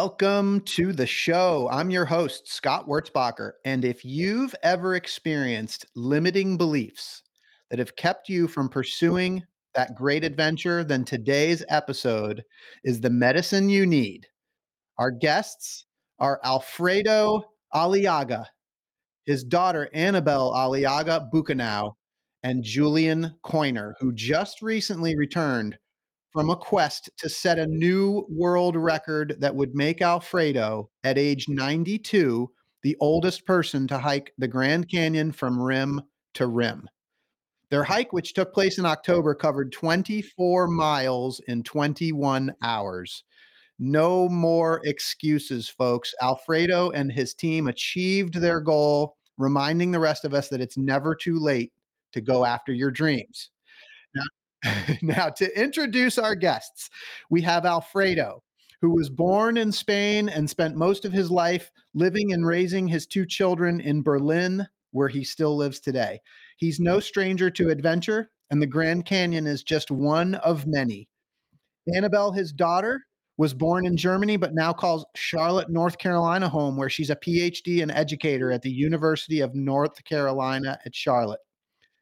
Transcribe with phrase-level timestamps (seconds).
[0.00, 1.68] Welcome to the show.
[1.72, 3.54] I'm your host, Scott Wurzbacher.
[3.64, 7.24] And if you've ever experienced limiting beliefs
[7.68, 9.42] that have kept you from pursuing
[9.74, 12.44] that great adventure, then today's episode
[12.84, 14.24] is the medicine you need.
[14.98, 15.86] Our guests
[16.20, 17.42] are Alfredo
[17.74, 18.44] Aliaga,
[19.24, 21.96] his daughter Anabel Aliaga Buchenau,
[22.44, 25.76] and Julian Coiner, who just recently returned
[26.38, 31.48] from a quest to set a new world record that would make Alfredo, at age
[31.48, 32.48] 92,
[32.84, 36.00] the oldest person to hike the Grand Canyon from rim
[36.34, 36.88] to rim.
[37.70, 43.24] Their hike, which took place in October, covered 24 miles in 21 hours.
[43.80, 46.14] No more excuses, folks.
[46.22, 51.16] Alfredo and his team achieved their goal, reminding the rest of us that it's never
[51.16, 51.72] too late
[52.12, 53.50] to go after your dreams.
[55.02, 56.90] now, to introduce our guests,
[57.30, 58.42] we have Alfredo,
[58.80, 63.06] who was born in Spain and spent most of his life living and raising his
[63.06, 66.20] two children in Berlin, where he still lives today.
[66.56, 71.08] He's no stranger to adventure, and the Grand Canyon is just one of many.
[71.94, 73.04] Anabel, his daughter,
[73.36, 77.82] was born in Germany, but now calls Charlotte, North Carolina home, where she's a PhD
[77.82, 81.40] and educator at the University of North Carolina at Charlotte.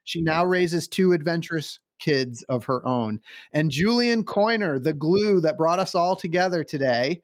[0.05, 3.21] She now raises two adventurous kids of her own.
[3.53, 7.23] And Julian Coiner, the glue that brought us all together today.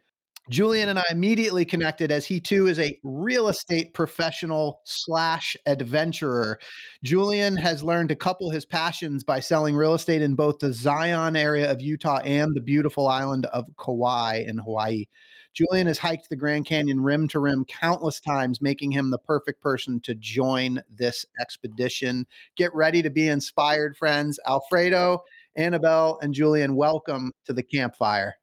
[0.51, 6.59] Julian and I immediately connected as he too is a real estate professional slash adventurer.
[7.05, 11.37] Julian has learned to couple his passions by selling real estate in both the Zion
[11.37, 15.07] area of Utah and the beautiful island of Kauai in Hawaii.
[15.55, 19.61] Julian has hiked the Grand Canyon rim to rim countless times, making him the perfect
[19.61, 22.27] person to join this expedition.
[22.57, 24.41] Get ready to be inspired, friends.
[24.47, 25.23] Alfredo,
[25.59, 28.35] Anabel, and Julian, welcome to the campfire.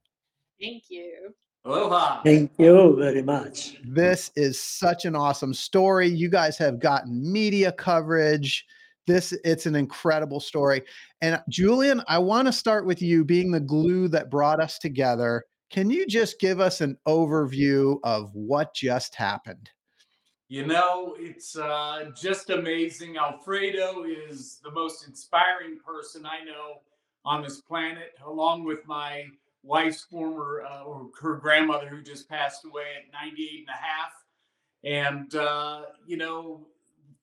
[0.62, 1.34] Thank you.
[1.66, 2.22] Aloha.
[2.24, 3.78] Thank you very much.
[3.84, 6.08] This is such an awesome story.
[6.08, 8.66] You guys have gotten media coverage.
[9.08, 10.84] This it's an incredible story.
[11.22, 15.44] And Julian, I want to start with you being the glue that brought us together.
[15.70, 19.70] Can you just give us an overview of what just happened?
[20.48, 23.18] You know, it's uh, just amazing.
[23.18, 26.82] Alfredo is the most inspiring person I know
[27.24, 29.26] on this planet, along with my
[29.62, 34.12] wife's former uh, or her grandmother who just passed away at 98 and a half.
[34.84, 36.66] And, uh, you know,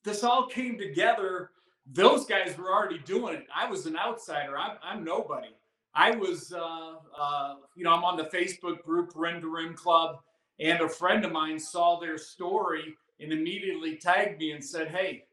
[0.04, 1.50] this all came together.
[1.92, 3.46] Those guys were already doing it.
[3.52, 4.56] I was an outsider.
[4.56, 5.48] I'm, I'm nobody.
[5.96, 10.20] I was, uh, uh, you know, I'm on the Facebook group Rim to Rim Club,
[10.60, 15.24] and a friend of mine saw their story and immediately tagged me and said, "Hey,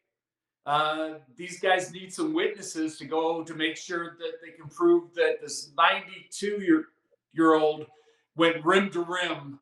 [0.65, 5.13] uh, these guys need some witnesses to go to make sure that they can prove
[5.15, 6.85] that this 92 year
[7.33, 7.87] year old
[8.37, 9.59] went rim to rim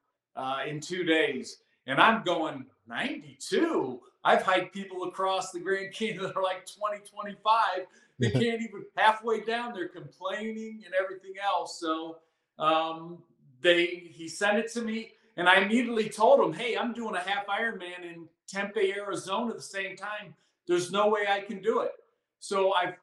[0.67, 3.99] in two days." And I'm going 92.
[4.23, 7.87] I've hiked people across the Grand Canyon that are like 20, 25
[8.21, 9.73] they can't even halfway down.
[9.73, 11.79] They're complaining and everything else.
[11.79, 12.17] So
[12.59, 13.17] um,
[13.61, 17.19] they he sent it to me, and I immediately told him, "Hey, I'm doing a
[17.19, 20.35] half Ironman in Tempe, Arizona, at the same time.
[20.67, 21.91] There's no way I can do it."
[22.39, 22.95] So I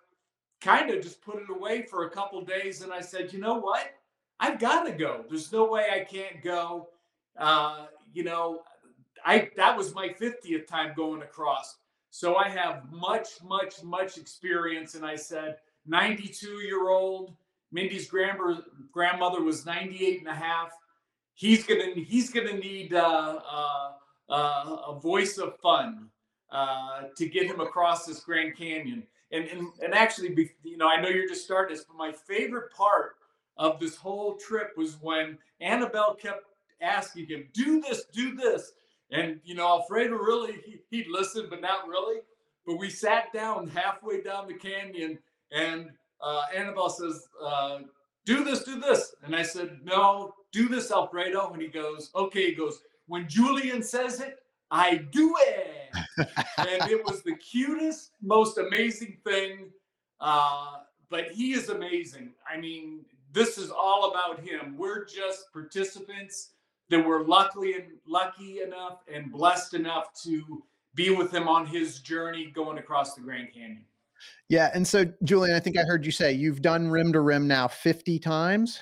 [0.60, 3.54] kind of just put it away for a couple days, and I said, "You know
[3.54, 3.90] what?
[4.40, 5.24] I've got to go.
[5.28, 6.88] There's no way I can't go."
[7.36, 8.62] Uh, you know,
[9.24, 11.76] I that was my 50th time going across.
[12.10, 14.94] So I have much, much, much experience.
[14.94, 17.34] And I said, 92 year old,
[17.72, 20.70] Mindy's grandmother, grandmother was 98 and a half.
[21.34, 23.90] He's gonna he's gonna need uh, uh,
[24.28, 26.08] uh, a voice of fun
[26.50, 29.06] uh, to get him across this Grand Canyon.
[29.30, 32.72] And and and actually, you know, I know you're just starting this, but my favorite
[32.72, 33.16] part
[33.56, 36.44] of this whole trip was when Anabel kept
[36.80, 38.72] asking him, "Do this, do this,"
[39.10, 42.20] And you know, Alfredo really he, he'd listen, but not really.
[42.66, 45.18] But we sat down halfway down the canyon,
[45.50, 45.90] and
[46.20, 47.78] uh, Anabel says, uh,
[48.26, 52.50] "Do this, do this," and I said, "No, do this, Alfredo." And he goes, "Okay."
[52.50, 54.40] He goes, "When Julian says it,
[54.70, 55.94] I do it."
[56.58, 59.70] and it was the cutest, most amazing thing.
[60.20, 60.78] Uh,
[61.10, 62.34] but he is amazing.
[62.46, 64.76] I mean, this is all about him.
[64.76, 66.50] We're just participants
[66.90, 70.62] that we're luckily and lucky enough and blessed enough to
[70.94, 73.84] be with him on his journey going across the Grand Canyon.
[74.48, 77.46] Yeah, and so Julian, I think I heard you say you've done rim to rim
[77.46, 78.80] now 50 times.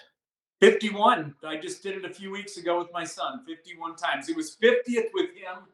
[0.61, 1.35] 51.
[1.47, 4.29] I just did it a few weeks ago with my son, 51 times.
[4.29, 5.65] It was 50th with him.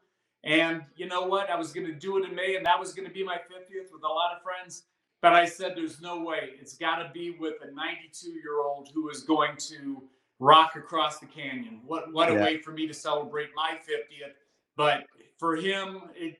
[0.44, 1.50] And you know what?
[1.50, 3.36] I was going to do it in May, and that was going to be my
[3.36, 4.84] 50th with a lot of friends.
[5.20, 6.50] But I said, there's no way.
[6.60, 10.02] It's got to be with a 92 year old who is going to
[10.42, 11.80] rock across the canyon.
[11.86, 14.32] What, what a way for me to celebrate my 50th.
[14.76, 15.04] But
[15.38, 16.38] for him, it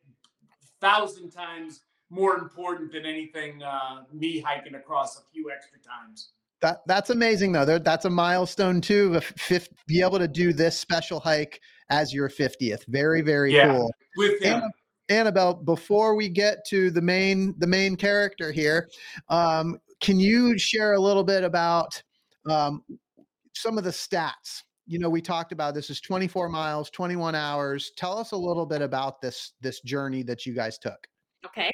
[0.81, 6.31] thousand times more important than anything uh, me hiking across a few extra times.
[6.61, 7.79] That that's amazing though.
[7.79, 9.15] That's a milestone too.
[9.15, 11.61] If fifth, be able to do this special hike
[11.91, 12.85] as your 50th.
[12.89, 13.73] Very very Yeah.
[13.73, 13.93] cool.
[14.17, 14.63] With him.
[15.09, 18.89] Anna- Anabel, before we get to the main the main character here,
[19.29, 22.03] um, can you share a little bit about
[22.51, 22.83] um,
[23.55, 24.63] some of the stats?
[24.87, 27.93] You know, we talked about this is 24 miles, 21 hours.
[27.97, 31.07] Tell us a little bit about this this journey that you guys took.
[31.47, 31.71] Okay.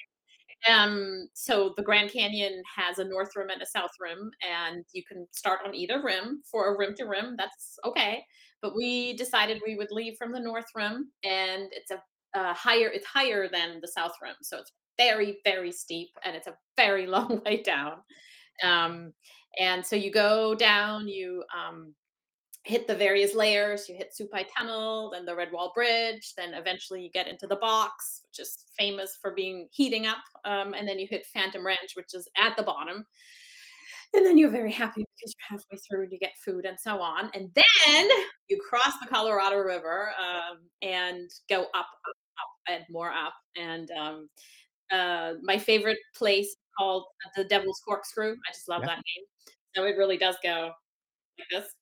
[0.68, 5.02] Um, so the Grand Canyon has a north rim and a south rim, and you
[5.10, 7.36] can start on either rim for a rim to rim.
[7.38, 8.22] That's okay.
[8.60, 12.02] But we decided we would leave from the north rim, and it's a,
[12.38, 12.88] uh higher.
[12.88, 17.06] It's higher than the south rim, so it's very very steep, and it's a very
[17.14, 17.98] long way down.
[18.62, 19.12] Um,
[19.58, 21.94] and so you go down, you um,
[22.68, 23.88] hit the various layers.
[23.88, 28.22] You hit Supai Tunnel, then the Redwall Bridge, then eventually you get into the box,
[28.24, 30.18] which is famous for being heating up.
[30.44, 33.06] Um, and then you hit Phantom Ranch, which is at the bottom.
[34.14, 37.00] And then you're very happy because you're halfway through and you get food and so
[37.00, 37.30] on.
[37.34, 38.08] And then
[38.48, 43.34] you cross the Colorado River um, and go up, up, up, and more up.
[43.56, 44.28] And um,
[44.90, 47.04] uh, my favorite place called
[47.36, 48.32] the Devil's Corkscrew.
[48.32, 48.88] I just love Yeah.
[48.88, 49.54] that name.
[49.74, 50.72] So it really does go
[51.38, 51.74] like this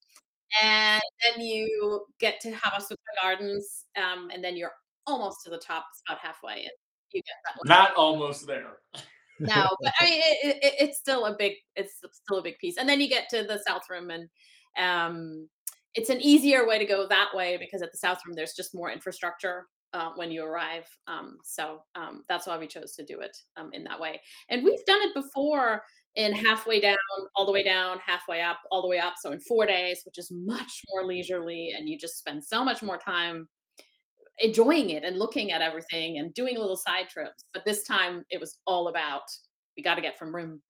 [0.63, 4.73] and then you get to Havasupai Gardens, um, and then you're
[5.07, 5.85] almost to the top.
[5.93, 6.71] It's about halfway, and
[7.13, 7.69] you get that one.
[7.69, 8.79] Not almost there.
[9.41, 12.79] No, but I mean, it, it, it's still a big, it's still a big piece.
[12.79, 14.31] And then you get to the South Room, and
[14.79, 15.47] um,
[15.95, 18.75] it's an easier way to go that way because at the South Room there's just
[18.75, 19.67] more infrastructure
[19.97, 20.85] uh, when you arrive.
[21.09, 24.21] Um, so um, that's why we chose to do it um, in that way.
[24.51, 25.83] And we've done it before
[26.15, 26.97] in halfway down,
[27.35, 29.15] all the way down, halfway up, all the way up.
[29.21, 32.83] So in four days, which is much more leisurely, and you just spend so much
[32.83, 33.49] more time
[34.39, 37.45] enjoying it and looking at everything and doing little side trips.
[37.55, 39.23] But this time it was all about
[39.77, 40.61] we got to get from room room.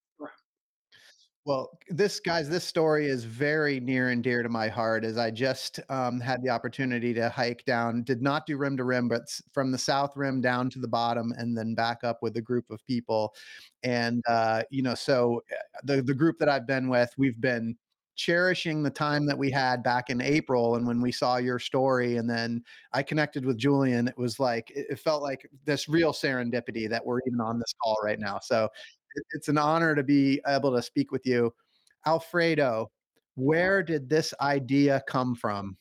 [1.46, 5.30] Well, this guys, this story is very near and dear to my heart as I
[5.30, 9.22] just um, had the opportunity to hike down, did not do rim to rim, but
[9.52, 12.68] from the south rim down to the bottom and then back up with a group
[12.68, 13.32] of people.
[13.84, 17.76] And, uh, you know, so uh, the, the group that I've been with, we've been
[18.16, 20.76] cherishing the time that we had back in April.
[20.76, 24.72] And when we saw your story and then I connected with Julian, it was like,
[24.74, 28.40] it, felt like this real serendipity that we're even on this call right now.
[28.42, 28.68] So
[29.32, 31.52] it's an honor to be able to speak with you.
[32.06, 32.90] Alfredo,
[33.34, 35.76] where did this idea come from?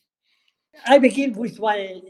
[0.86, 2.00] I begin with my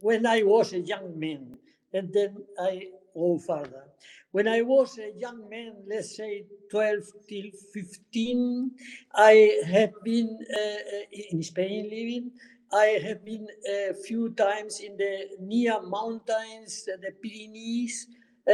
[0.00, 1.56] when I was a young man,
[1.94, 3.84] and then I go further.
[4.32, 8.70] When I was a young man, let's say 12 till 15,
[9.14, 12.32] I have been uh, in Spain living.
[12.70, 18.06] I have been a few times in the near mountains, the Pyrenees,
[18.46, 18.52] uh,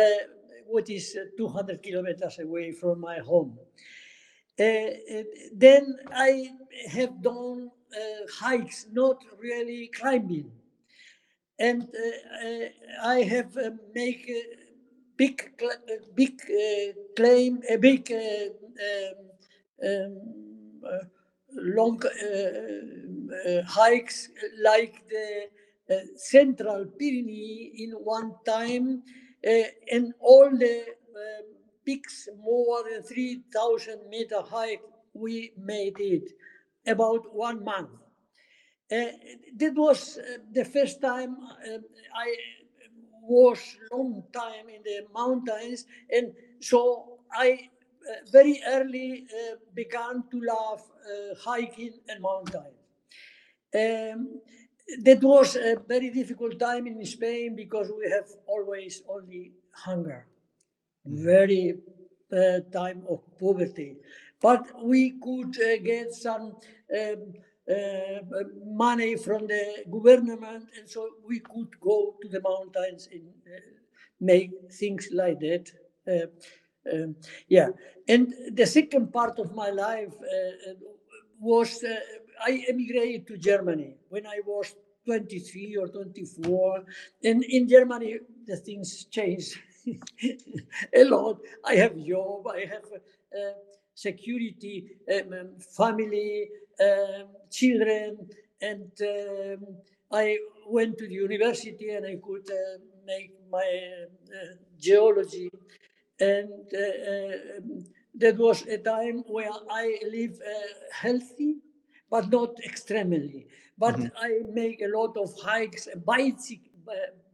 [0.66, 3.58] what is uh, 200 kilometers away from my home.
[4.58, 6.50] Uh, uh, then I
[6.88, 7.70] have done
[8.38, 10.50] hikes, not really climbing.
[11.58, 11.88] And
[13.02, 14.42] I have uh, make a
[15.16, 15.52] big,
[16.14, 16.40] big
[17.16, 21.10] claim, a big um, um,
[21.56, 24.28] long uh, uh, hikes
[24.62, 25.48] like the
[25.90, 29.02] uh, Central Pyrenees in one time,
[29.90, 30.84] and all the
[31.84, 34.78] peaks more than 3,000 meter high,
[35.14, 36.32] we made it
[36.86, 37.90] about one month.
[38.92, 39.06] Uh,
[39.56, 41.36] that was uh, the first time
[41.66, 41.78] uh,
[42.14, 42.34] I
[43.22, 43.58] was
[43.92, 47.70] long time in the mountains, and so I
[48.30, 49.26] very early
[49.74, 50.82] began to love
[51.42, 52.72] hiking and mountain.
[53.74, 54.40] Um,
[55.02, 60.26] that was a very difficult time in Spain because we have always only hunger,
[61.06, 61.74] very
[62.32, 63.96] uh, time of poverty.
[64.40, 66.56] But we could uh, get some
[66.94, 67.32] um,
[67.70, 68.20] uh,
[68.66, 73.60] money from the government, and so we could go to the mountains and uh,
[74.20, 75.70] make things like that.
[76.06, 76.26] Uh,
[76.92, 77.16] um,
[77.48, 77.68] yeah,
[78.06, 80.12] and the second part of my life
[81.40, 81.96] was uh,
[82.42, 84.74] I emigrated to Germany when I was
[85.06, 86.84] 23 or 24.
[87.24, 89.58] And in Germany, the things changed
[90.94, 91.40] a lot.
[91.64, 93.52] I have job, I have uh,
[93.94, 96.48] security, um, um family,
[96.80, 98.28] um, children,
[98.60, 99.76] and um,
[100.10, 100.38] I
[100.68, 103.68] went to the university and I could uh, make my
[104.32, 105.50] uh, geology.
[106.20, 111.56] And uh, um, that was a time where I live uh, healthy,
[112.14, 113.46] but not extremely.
[113.76, 114.16] But mm-hmm.
[114.16, 116.70] I make a lot of hikes, bicycle,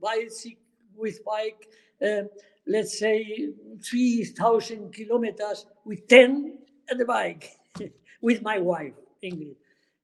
[0.00, 0.62] bicycle
[0.96, 1.68] with bike,
[2.02, 2.22] uh,
[2.66, 3.50] let's say
[3.84, 6.60] 3,000 kilometers with 10
[6.90, 7.58] at the bike
[8.22, 9.56] with my wife, Ingrid.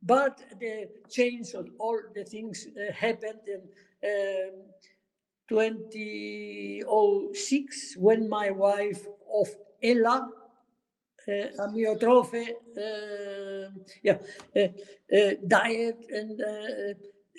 [0.03, 3.63] But the change of all the things uh, happened in
[4.05, 4.51] um,
[5.49, 9.49] 2006 when my wife of
[9.83, 10.29] Ella
[11.29, 13.71] uh, amyotrophy, uh,
[14.03, 14.19] yeah,
[14.57, 16.41] uh, diet, and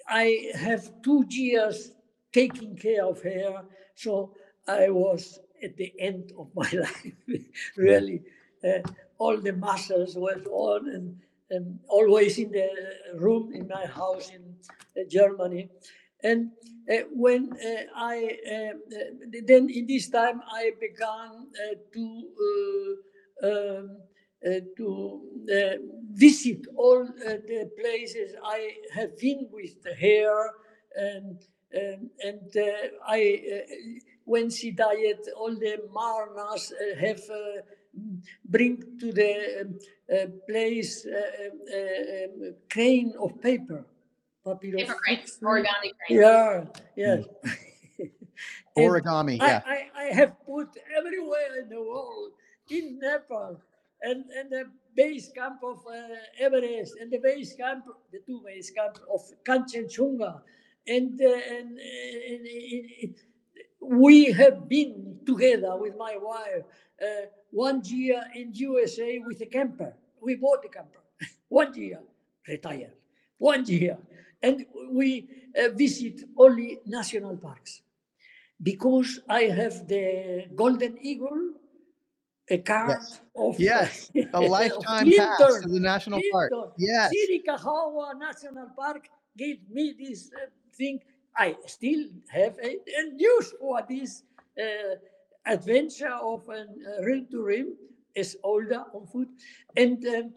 [0.08, 1.92] I have two years
[2.34, 3.64] taking care of her.
[3.96, 4.34] So
[4.68, 7.14] I was at the end of my life,
[7.78, 8.24] really.
[9.18, 11.18] all the muscles were on and,
[11.50, 12.70] and always in the
[13.16, 15.70] room in my house in Germany.
[16.24, 16.52] And
[16.92, 18.74] uh, when uh, I uh,
[19.46, 21.48] then in this time I began
[21.94, 22.98] to
[23.44, 23.98] um,
[24.46, 25.78] uh, to uh,
[26.12, 30.52] visit all uh, the places I have been with the hair
[30.96, 31.40] and
[31.74, 32.52] and, and
[33.06, 33.64] I
[34.24, 37.22] when she died, all the Marnas have
[38.46, 39.68] bring to the
[40.12, 43.86] um, place um, crane of paper.
[44.46, 46.20] Paper crane, origami crane.
[46.22, 46.64] Yeah,
[46.96, 47.26] yes.
[48.78, 49.62] origami, yeah.
[49.66, 52.32] I, I, I have put everywhere in the world
[52.72, 53.60] in Nepal
[54.02, 58.72] and, and the base camp of uh, Everest and the base camp, the two base
[58.72, 60.42] camps of Kanchenjunga.
[60.88, 62.48] And, uh, and, and,
[63.04, 63.16] and,
[63.80, 66.64] we have been together with my wife
[67.02, 69.94] uh, one year in USA with a camper.
[70.22, 71.00] We bought a camper.
[71.48, 72.00] one year,
[72.48, 72.94] retired.
[73.38, 73.98] One year.
[74.42, 77.82] And we uh, visit only national parks.
[78.62, 81.54] Because I have the golden eagle
[82.50, 83.22] a card yes.
[83.36, 86.52] of yes, a lifetime pass to the national park.
[86.78, 91.00] Yes, Chiricahua National Park gave me this uh, thing.
[91.36, 94.24] I still have a, a use for this
[94.60, 94.96] uh,
[95.46, 97.76] adventure of a uh, rim to rim
[98.16, 99.30] as older on foot,
[99.76, 100.34] and um,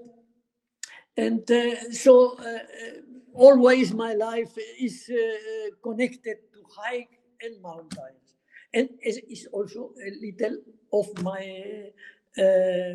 [1.16, 2.58] and uh, so uh, uh,
[3.34, 5.10] always my life is
[5.82, 8.34] connected to hike and mountains,
[8.74, 10.58] and it's also a little
[10.92, 11.90] of my
[12.38, 12.94] uh,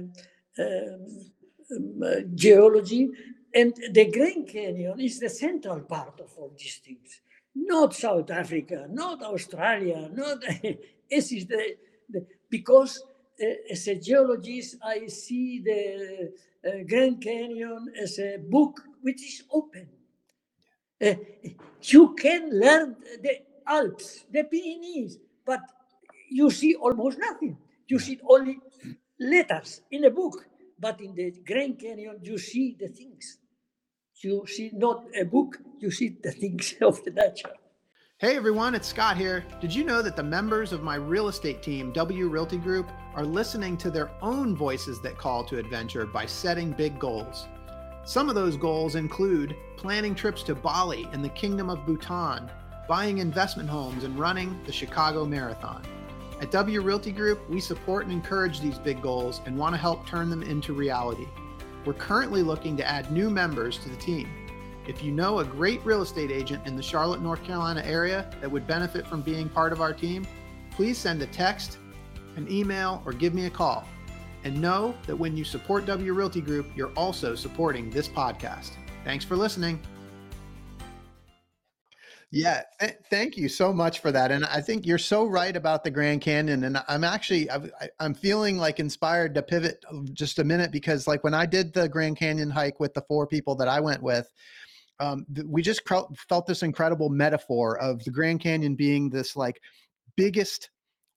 [0.59, 1.31] um,
[1.71, 3.09] um, geology.
[3.53, 7.21] And the Grand Canyon is the central part of all these things.
[7.55, 10.41] Not South Africa, not Australia, not
[11.09, 11.77] this is the,
[12.09, 13.01] the because
[13.41, 16.33] uh, as a geologist I see the
[16.67, 19.87] uh, Grand Canyon as a book which is open.
[21.01, 21.13] Uh,
[21.81, 25.61] you can learn the Alps, the Pyrenees, but
[26.29, 28.59] you see almost nothing you see only
[29.19, 30.45] letters in a book,
[30.79, 33.37] but in the Grand Canyon, you see the things.
[34.23, 37.51] You see not a book, you see the things of the nature.
[38.17, 39.45] Hey everyone, it's Scott here.
[39.59, 43.25] Did you know that the members of my real estate team, W Realty Group, are
[43.25, 47.47] listening to their own voices that call to adventure by setting big goals?
[48.05, 52.49] Some of those goals include planning trips to Bali and the Kingdom of Bhutan,
[52.87, 55.81] buying investment homes, and running the Chicago Marathon.
[56.41, 60.05] At W Realty Group, we support and encourage these big goals and want to help
[60.05, 61.27] turn them into reality.
[61.85, 64.27] We're currently looking to add new members to the team.
[64.85, 68.51] If you know a great real estate agent in the Charlotte, North Carolina area that
[68.51, 70.27] would benefit from being part of our team,
[70.71, 71.77] please send a text,
[72.35, 73.87] an email, or give me a call.
[74.43, 78.71] And know that when you support W Realty Group, you're also supporting this podcast.
[79.03, 79.79] Thanks for listening.
[82.32, 84.32] Yeah, th- thank you so much for that.
[84.32, 86.63] And I think you're so right about the Grand Canyon.
[86.65, 87.60] And I'm actually i
[88.00, 91.88] am feeling like inspired to pivot just a minute because like when I did the
[91.88, 94.32] Grand Canyon hike with the four people that I went with,
[95.00, 99.36] um, th- we just cr- felt this incredible metaphor of the Grand Canyon being this
[99.36, 99.62] like
[100.17, 100.70] biggest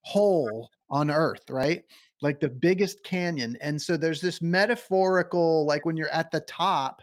[0.03, 1.83] hole on Earth, right?
[2.23, 3.57] Like the biggest canyon.
[3.61, 7.03] And so there's this metaphorical, like when you're at the top,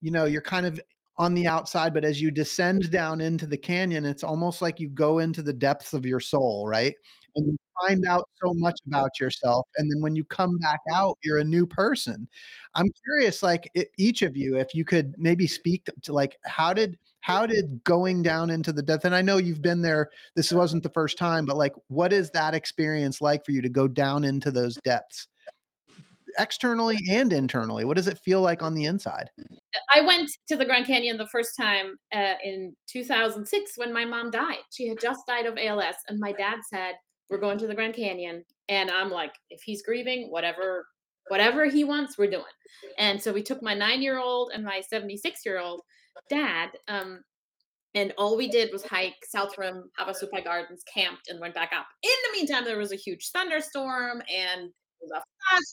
[0.00, 0.80] you know, you're kind of
[1.18, 4.88] on the outside, but as you descend down into the canyon, it's almost like you
[4.88, 6.94] go into the depths of your soul, right?
[7.36, 11.18] And you find out so much about yourself, and then when you come back out,
[11.24, 12.28] you're a new person.
[12.74, 16.72] I'm curious, like, e each of you, if you could maybe speak to, like, how
[16.74, 20.52] did how did going down into the depth and I know you've been there, this
[20.52, 23.86] wasn't the first time, but, like, what is that experience like for you to go
[23.88, 25.28] down into those depths?
[26.38, 29.30] Externally and internally, what does it feel like on the inside?
[29.94, 34.30] I went to the Grand Canyon the first time, uh, in 2006 when my mom
[34.30, 34.58] died.
[34.70, 36.94] She had just died of ALS, and my dad said,
[37.28, 40.86] "We're going to the Grand Canyon," and I'm like, "If he's grieving, whatever
[41.28, 42.44] whatever he wants, we're doing."
[42.98, 45.82] And so we took my nine-year-old and my 76-year-old
[46.28, 47.22] dad, um,
[47.94, 51.86] and all we did was hike South Rim, Havasupai Gardens, camped, and went back up.
[52.02, 54.70] In the meantime, there was a huge thunderstorm, and
[55.02, 55.22] was a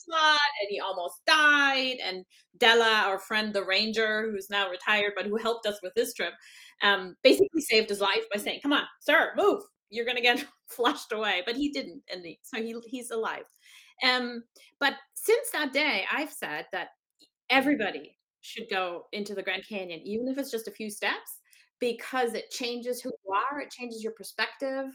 [0.06, 1.96] flood, and he almost died.
[2.04, 2.24] And
[2.58, 6.34] Della, our friend, the ranger, who's now retired, but who helped us with this trip,
[6.82, 9.62] um, basically saved his life by saying, "Come on, sir, move.
[9.90, 13.44] You're gonna get flushed away." But he didn't, and so he he's alive.
[14.02, 14.44] Um,
[14.78, 16.88] but since that day, I've said that
[17.50, 21.40] everybody should go into the Grand Canyon, even if it's just a few steps,
[21.80, 24.86] because it changes who you are, it changes your perspective,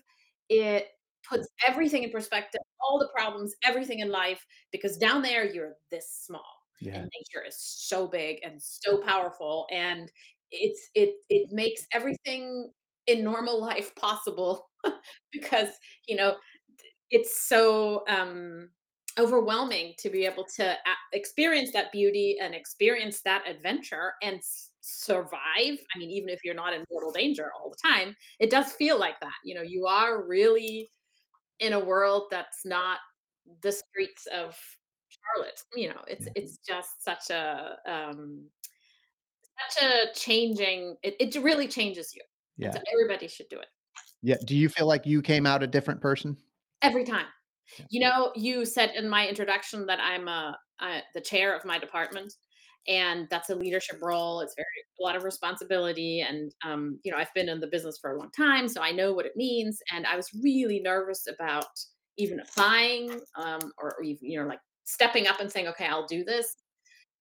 [0.50, 0.88] it
[1.29, 6.12] puts everything in perspective, all the problems, everything in life, because down there you're this
[6.12, 6.46] small
[6.79, 7.01] Yeah.
[7.01, 10.12] and nature is so big and so powerful and
[10.51, 12.72] it's it it makes everything
[13.08, 14.70] in normal life possible
[15.32, 15.70] because
[16.08, 16.38] you know
[17.12, 18.70] it's so um
[19.17, 20.75] overwhelming to be able to
[21.13, 25.38] experience that beauty and experience that adventure and s- survive
[25.96, 29.00] i mean even if you're not in mortal danger all the time it does feel
[29.00, 30.91] like that you know you are really
[31.59, 33.00] in a world that's not
[33.62, 34.57] the streets of
[35.09, 38.50] charlotte you know it's it's just such a um
[39.74, 42.21] such a changing it, it really changes you
[42.57, 42.71] Yeah.
[42.71, 43.67] so everybody should do it
[44.21, 44.38] Yeah.
[44.45, 46.38] Do you feel like you came out a different person?
[46.81, 47.27] every time
[47.79, 47.85] Yeah.
[47.89, 51.79] You know, you said in my introduction that I'm a, uh, the chair of my
[51.79, 52.31] department,
[52.88, 54.42] and that's a leadership role.
[54.42, 54.68] It's very
[55.00, 58.20] a lot of responsibility, and um, you know, I've been in the business for a
[58.20, 59.80] long time, so I know what it means.
[59.94, 61.68] And I was really nervous about
[62.18, 66.08] even applying, um, or, or even you know, like stepping up and saying, "Okay, I'll
[66.08, 66.56] do this."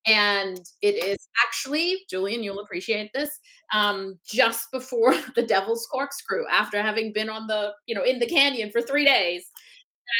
[0.06, 3.30] And it is actually, Julian, you'll appreciate this.
[3.72, 8.26] Um, just before the Devil's Corkscrew, after having been on the, you know, in the
[8.26, 9.44] canyon for three days,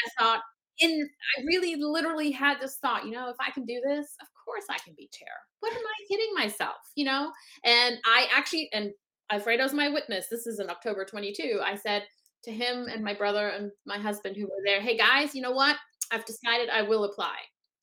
[0.07, 0.41] I thought
[0.79, 4.27] in I really literally had this thought, you know, if I can do this, of
[4.45, 5.27] course I can be chair.
[5.59, 7.31] What am I kidding myself, you know?
[7.63, 8.91] And I actually and
[9.31, 10.27] Alfredo's my witness.
[10.29, 11.59] This is in October 22.
[11.63, 12.03] I said
[12.43, 15.51] to him and my brother and my husband who were there, "Hey guys, you know
[15.51, 15.77] what?
[16.11, 17.35] I've decided I will apply."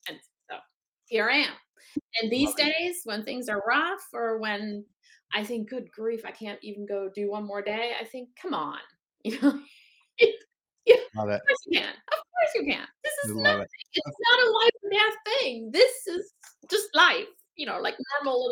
[0.09, 0.17] And
[0.49, 0.57] so
[1.07, 1.53] here I am.
[2.21, 2.73] And these Love it.
[2.79, 4.85] days when things are rough or when
[5.33, 8.53] I think, good grief, I can't even go do one more day, I think, come
[8.53, 8.79] on.
[9.25, 9.59] You know,
[11.15, 11.35] Love it.
[11.35, 11.89] of course you can.
[11.89, 12.87] Of course you can.
[13.03, 13.61] This is Love nothing.
[13.61, 14.01] it.
[14.05, 15.71] It's not a life and death thing.
[15.71, 16.33] This is
[16.69, 18.49] just life, you know, like normal.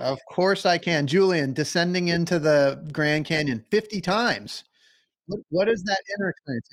[0.00, 1.06] Of course I can.
[1.06, 4.64] Julian, descending into the Grand Canyon 50 times.
[5.26, 6.68] What, what is that inner experience?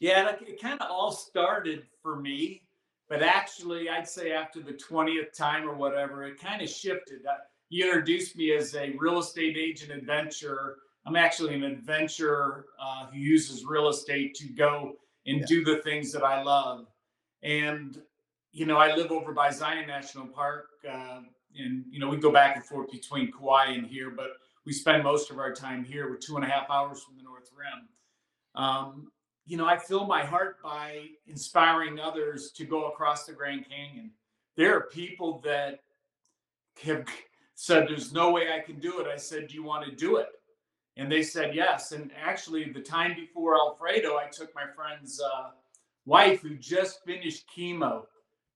[0.00, 2.62] Yeah, like, it kind of all started for me,
[3.08, 7.24] but actually, I'd say after the 20th time or whatever, it kind of shifted.
[7.26, 7.34] Uh,
[7.68, 10.78] you introduced me as a real estate agent adventurer.
[11.06, 15.46] I'm actually an adventurer uh, who uses real estate to go and Yeah.
[15.46, 16.86] do the things that I love.
[17.42, 18.02] And,
[18.52, 20.68] you know, I live over by Zion National Park.
[20.88, 21.22] Uh,
[21.56, 24.32] and, you know, we go back and forth between Kauai and here, but
[24.66, 26.08] we spend most of our time here.
[26.10, 27.88] We're two and a half hours from the North Rim.
[28.54, 29.12] Um,
[29.46, 34.12] you know, I fill my heart by inspiring others to go across the Grand Canyon.
[34.56, 35.80] There are people that
[36.84, 37.06] have
[37.54, 39.06] said, There's no way I can do it.
[39.06, 40.28] I said, Do you want to do it?
[40.96, 41.92] And they said yes.
[41.92, 45.50] And actually, the time before Alfredo, I took my friend's uh,
[46.04, 48.04] wife who just finished chemo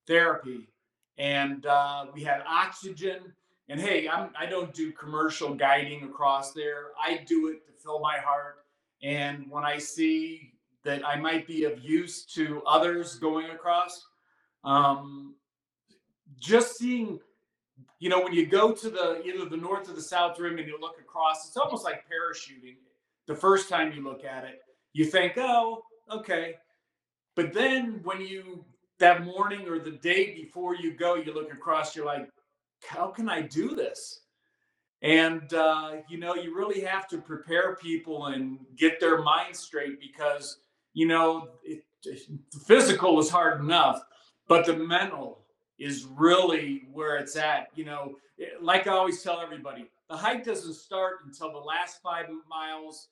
[0.07, 0.69] therapy,
[1.17, 3.33] and uh, we had oxygen.
[3.69, 6.89] And hey, I'm, I don't do commercial guiding across there.
[7.03, 8.57] I do it to fill my heart.
[9.03, 10.53] And when I see
[10.85, 14.05] that I might be of use to others going across,
[14.65, 15.35] um,
[16.39, 17.21] just seeing
[18.01, 20.67] you know, when you go to the either the north or the south rim and
[20.67, 22.77] you look across, it's almost like parachuting.
[23.27, 24.61] The first time you look at it,
[24.93, 26.57] you think, oh, okay.
[27.35, 28.65] But then when you
[28.99, 32.29] that morning or the day before you go, you look across, you're like,
[32.87, 34.21] how can I do this?
[35.03, 40.01] And uh, you know, you really have to prepare people and get their mind straight
[40.01, 40.59] because
[40.95, 42.19] you know it, the
[42.67, 44.01] physical is hard enough,
[44.49, 45.44] but the mental
[45.79, 47.69] is really where it's at.
[47.75, 52.01] You know, eh, like I always tell everybody, the hike doesn't start until the last
[52.03, 53.09] five miles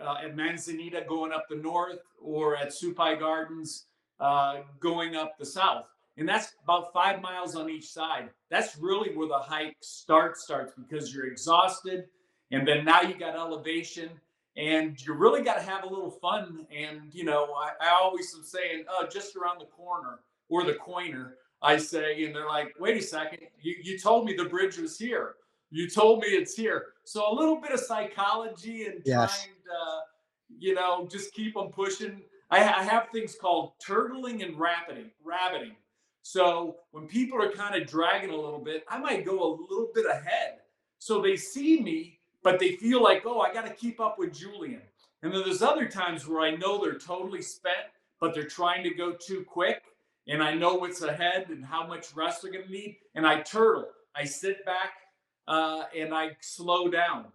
[0.00, 3.86] uh, at Manzanita going up the north or at Supai Gardens
[4.20, 5.86] uh, going up the south.
[6.16, 8.30] And that's about five miles on each side.
[8.50, 12.04] That's really where the hike starts, starts because you're exhausted.
[12.52, 14.10] And then now you got elevation
[14.56, 16.66] and you really got to have a little fun.
[16.74, 20.74] And, you know, I, I always am saying, oh, just around the corner or the
[20.74, 24.78] coiner, I say, and they're like, wait a second, you, you told me the bridge
[24.78, 25.36] was here.
[25.70, 26.86] You told me it's here.
[27.04, 29.42] So a little bit of psychology and Yes.
[29.44, 32.22] trying to, you know, just keep them pushing.
[32.50, 35.74] I, I have things called turtling and rabbiting, rabbiting.
[36.22, 39.88] So when people are kind of dragging a little bit, I might go a little
[39.94, 40.58] bit ahead.
[40.98, 44.32] So they see me, but they feel like, oh, I got to keep up with
[44.32, 44.82] Julian.
[45.22, 47.86] And then there's other times where I know they're totally spent,
[48.20, 49.82] but they're trying to go too quick.
[50.26, 52.96] And I know what's ahead and how much rest they're going to need.
[53.14, 53.88] And I turtle.
[54.16, 54.92] I sit back
[55.48, 57.26] uh, and I slow down.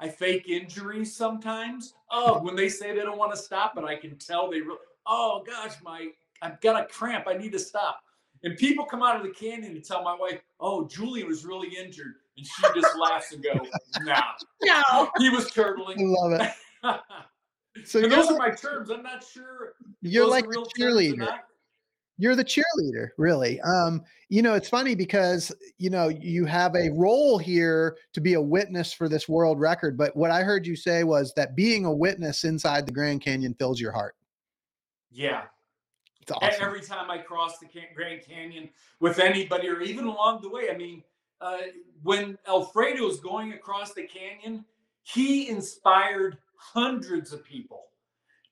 [0.00, 1.94] I fake injuries sometimes.
[2.12, 4.78] Oh, when they say they don't want to stop, but I can tell they really,
[5.06, 6.08] oh gosh, my,
[6.40, 7.26] I've got a cramp.
[7.26, 8.00] I need to stop.
[8.44, 11.74] And people come out of the canyon and tell my wife, oh, Julian was really
[11.76, 12.14] injured.
[12.36, 13.66] And she just laughs and goes,
[14.02, 14.22] nah,
[14.62, 15.10] No.
[15.18, 15.96] he was I turtling.
[15.98, 16.52] love it.
[17.84, 18.90] So and you're, those are my terms.
[18.90, 19.74] I'm not sure.
[20.00, 21.38] you're like a real terms or cheerleader.
[22.18, 23.60] You're the cheerleader, really.
[23.60, 28.34] Um, you know, it's funny because you know you have a role here to be
[28.34, 29.96] a witness for this world record.
[29.96, 33.54] But what I heard you say was that being a witness inside the Grand Canyon
[33.54, 34.16] fills your heart.
[35.10, 35.44] Yeah.
[36.20, 36.60] It's awesome.
[36.60, 38.68] Every time I cross the Grand Canyon
[39.00, 41.02] with anybody, or even along the way, I mean,
[41.40, 41.58] uh,
[42.02, 44.64] when Alfredo was going across the canyon,
[45.02, 47.84] he inspired hundreds of people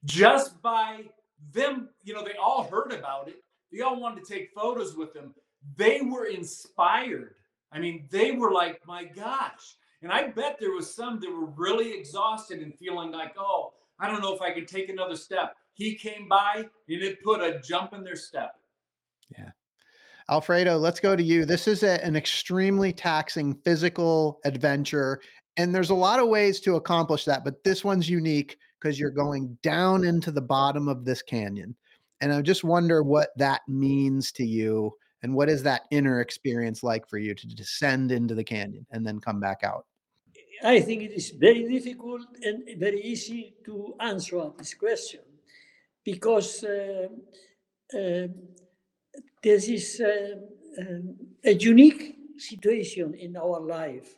[0.05, 1.05] just by
[1.53, 1.91] them.
[2.03, 3.43] You know, they all heard about it.
[3.73, 5.35] They all wanted to take photos with him.
[5.77, 7.35] They were inspired.
[7.73, 9.77] I mean, they were like, my gosh.
[10.03, 14.09] And I bet there was some that were really exhausted and feeling like, oh, I
[14.09, 15.55] don't know if I could take another step.
[15.75, 18.55] He came by and it put a jump in their step.
[19.37, 19.51] Yeah.
[20.29, 21.45] Alfredo, let's go to you.
[21.45, 25.21] This is a, an extremely taxing physical adventure,
[25.57, 29.11] and there's a lot of ways to accomplish that, but this one's unique because you're
[29.11, 31.77] going down into the bottom of this canyon.
[32.21, 36.83] And I just wonder what that means to you, and what is that inner experience
[36.83, 39.87] like for you to descend into the canyon and then come back out?
[40.63, 45.21] I think it is very difficult and very easy to answer this question
[46.05, 47.09] because uh,
[47.95, 48.35] um
[49.43, 50.37] this is uh,
[51.45, 54.17] a unique situation in our life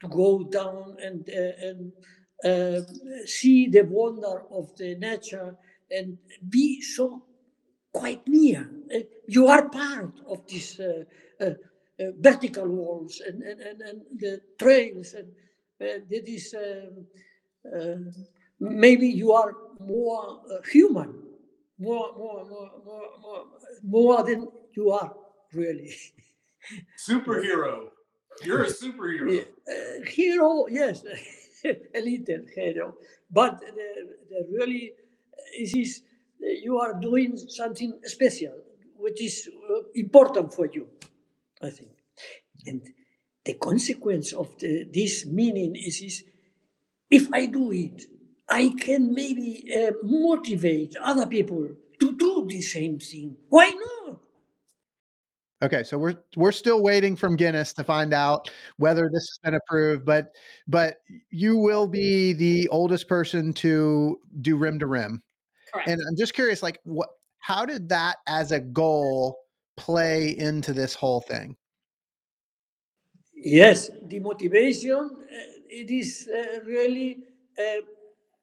[0.00, 1.92] to go down and, uh, and
[2.44, 2.80] uh,
[3.24, 5.56] see the wonder of the nature
[5.90, 6.18] and
[6.50, 7.22] be so
[8.00, 8.62] quite near.
[8.94, 9.00] Uh,
[9.36, 11.04] You are part of these uh,
[11.44, 11.54] uh,
[12.28, 15.28] vertical walls and, and, and, and the trails and
[15.80, 16.54] that is
[17.74, 18.12] um,
[18.60, 21.10] maybe you are more uh, human,
[21.78, 23.44] more, more, more, more, more,
[23.82, 25.12] more than you are
[25.52, 25.94] really.
[27.08, 27.88] Superhero.
[28.44, 29.40] You're a superhero.
[29.68, 31.02] Uh, hero, yes,
[31.64, 32.94] a little hero,
[33.30, 33.88] but the,
[34.30, 34.92] the really
[35.58, 36.02] is is
[36.40, 38.54] you are doing something special,
[38.96, 40.88] which is uh, important for you,
[41.62, 41.90] I think,
[42.66, 42.82] and
[43.44, 46.24] the consequence of the, this meaning is is
[47.10, 48.04] if I do it,
[48.48, 51.68] I can maybe uh, motivate other people
[52.00, 53.36] to do the same thing.
[53.48, 54.18] Why not?
[55.62, 59.54] Okay, so we're we're still waiting from Guinness to find out whether this has been
[59.54, 60.32] approved, but
[60.68, 60.98] but
[61.30, 65.22] you will be the oldest person to do rim to rim.
[65.76, 65.88] Correct.
[65.88, 67.08] And I'm just curious, like, what?
[67.38, 69.38] How did that as a goal
[69.76, 71.56] play into this whole thing?
[73.34, 75.36] Yes, the motivation, uh,
[75.68, 77.18] it is uh, really,
[77.58, 77.82] uh,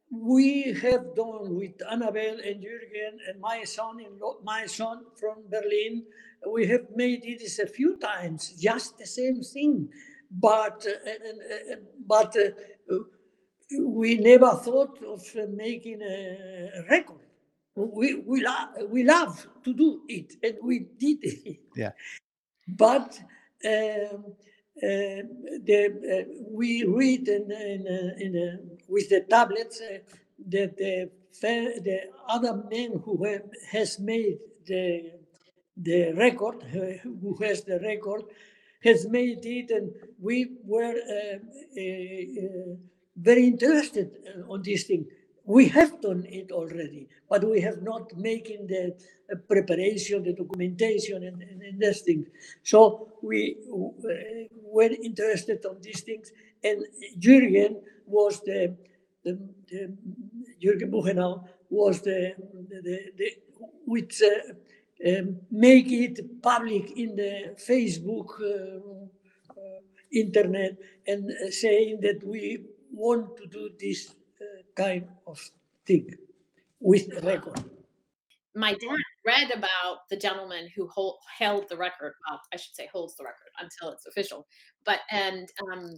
[0.10, 6.06] we have done with Anabel and Jürgen and my son in my son from Berlin,
[6.50, 9.90] we have made it is a few times, just the same thing.
[10.32, 11.40] But, uh, and,
[11.72, 12.96] and, but uh,
[13.80, 15.24] we never thought of
[15.56, 17.20] making a record.
[17.76, 21.60] We, we, lo- we love to do it and we did it.
[21.76, 21.92] Yeah.
[22.68, 23.20] But
[23.66, 24.26] um,
[24.82, 25.24] uh,
[25.68, 29.98] the, uh, we read in, in, uh, in, uh, with the tablets uh,
[30.48, 31.10] that the,
[31.42, 35.12] the other man who have, has made the,
[35.78, 38.24] the record, uh, who has the record,
[38.84, 41.38] has made it, and we were uh,
[41.78, 42.76] uh, uh,
[43.16, 45.06] very interested uh, on this thing.
[45.46, 48.96] We have done it already, but we have not making the
[49.32, 52.28] uh, preparation, the documentation, and, and, and these things.
[52.64, 56.32] So we uh, were interested on these things,
[56.64, 56.86] and
[57.20, 58.76] Jürgen was the,
[59.26, 59.38] the,
[59.70, 59.98] the
[60.64, 62.36] Jürgen Buchenau was the,
[62.70, 63.32] the, the
[63.86, 64.54] which uh,
[65.10, 69.80] um, make it public in the Facebook uh, uh,
[70.12, 75.40] internet and saying that we want to do this uh, kind of
[75.86, 76.10] thing
[76.80, 77.64] with the record.
[78.56, 82.14] My dad read about the gentleman who hold, held the record.
[82.30, 84.46] Well, I should say holds the record until it's official.
[84.86, 85.98] But and um,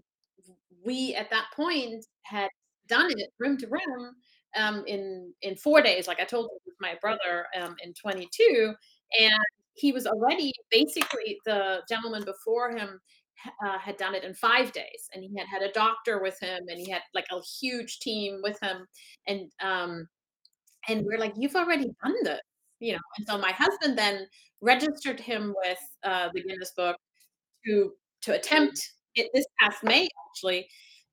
[0.86, 2.50] we at that point had
[2.88, 4.16] done it room to room
[4.56, 8.74] um, in in four days, like I told you with my brother um, in 22,
[9.20, 9.34] and
[9.74, 13.02] he was already basically the gentleman before him
[13.66, 16.64] uh, had done it in five days, and he had had a doctor with him,
[16.68, 18.86] and he had like a huge team with him,
[19.28, 20.08] and um,
[20.88, 22.42] and we're like, you've already done this,
[22.80, 23.00] you know.
[23.18, 24.28] And so my husband then
[24.62, 26.98] registered him with uh, the Guinness Book
[27.66, 27.92] to
[28.24, 28.80] to attempt
[29.16, 30.68] it this past May actually.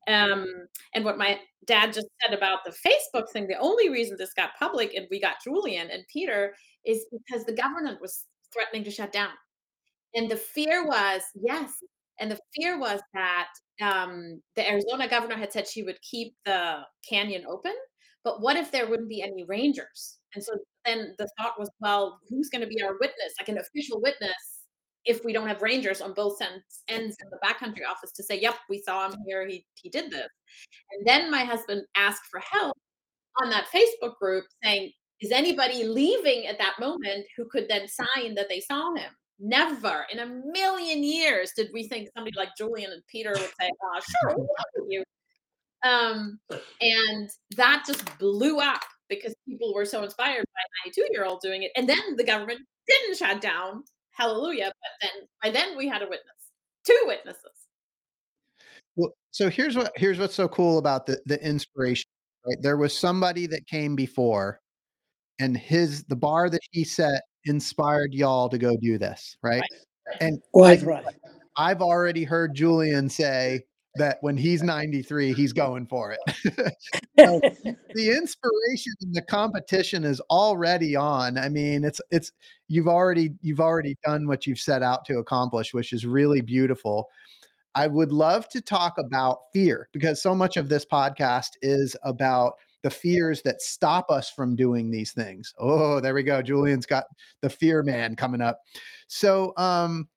[0.08, 0.46] Um,
[0.94, 4.50] and what my dad just said about the Facebook thing, the only reason this got
[4.58, 6.54] public and we got Julian and Peter
[6.84, 9.30] is because the government was threatening to shut down.
[10.14, 11.72] And the fear was, yes,
[12.22, 13.48] and the fear was that
[13.82, 17.74] um, the Arizona governor had said she would keep the canyon open,
[18.22, 20.18] but what if there wouldn't be any rangers?
[20.36, 20.52] And so
[20.84, 24.60] then the thought was, well, who's going to be our witness, like an official witness,
[25.04, 28.40] if we don't have rangers on both ends, ends in the backcountry office to say,
[28.40, 30.28] yep, we saw him here, he, he did this.
[30.92, 32.78] And then my husband asked for help
[33.42, 38.36] on that Facebook group saying, is anybody leaving at that moment who could then sign
[38.36, 39.10] that they saw him?
[39.44, 43.70] Never in a million years did we think somebody like Julian and Peter would say,
[43.82, 45.02] oh, sure, we'll you.
[45.82, 46.38] Um,
[46.80, 51.40] and that just blew up because people were so inspired by a 92 year old
[51.40, 51.72] doing it.
[51.76, 53.82] And then the government didn't shut down.
[54.12, 54.66] Hallelujah.
[54.80, 56.20] But then by then we had a witness,
[56.86, 57.50] two witnesses.
[58.94, 62.08] Well, so here's what here's what's so cool about the the inspiration.
[62.46, 64.60] Right, there was somebody that came before,
[65.40, 69.60] and his the bar that he set inspired y'all to go do this, right?
[69.60, 70.20] right.
[70.20, 71.04] And quite right.
[71.56, 73.64] I've already heard Julian say
[73.96, 76.20] that when he's 93, he's going for it.
[77.18, 77.40] so
[77.94, 81.36] the inspiration and the competition is already on.
[81.36, 82.32] I mean, it's it's
[82.68, 87.06] you've already you've already done what you've set out to accomplish, which is really beautiful.
[87.74, 92.54] I would love to talk about fear because so much of this podcast is about
[92.82, 95.54] the fears that stop us from doing these things.
[95.58, 96.42] Oh, there we go.
[96.42, 97.04] Julian's got
[97.40, 98.60] the fear man coming up.
[99.06, 100.08] So, um,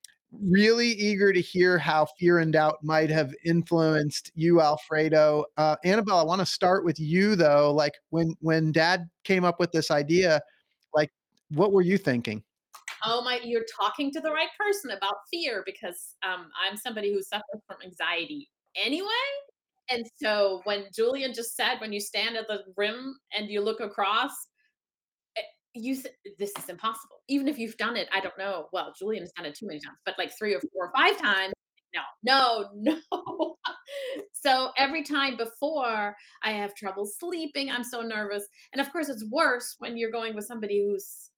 [0.42, 6.18] really eager to hear how fear and doubt might have influenced you alfredo uh, annabelle
[6.18, 9.92] i want to start with you though like when when dad came up with this
[9.92, 10.42] idea
[10.94, 11.10] like
[11.52, 12.44] what were you thinking
[13.06, 17.22] oh my you're talking to the right person about fear because um, i'm somebody who
[17.22, 19.08] suffers from anxiety anyway
[19.90, 23.80] and so when julian just said when you stand at the rim and you look
[23.80, 24.32] across
[25.38, 25.42] eh,
[25.74, 27.18] you th- this is impossible.
[27.28, 28.68] Even if you've done it i don't know.
[28.74, 31.54] Well julian's done it too many times but like three or four or five times
[31.94, 32.70] no no
[33.12, 33.56] no.
[34.34, 38.46] So every time before i have trouble sleeping i'm so nervous.
[38.74, 41.30] And of course it's worse when you're going with somebody who's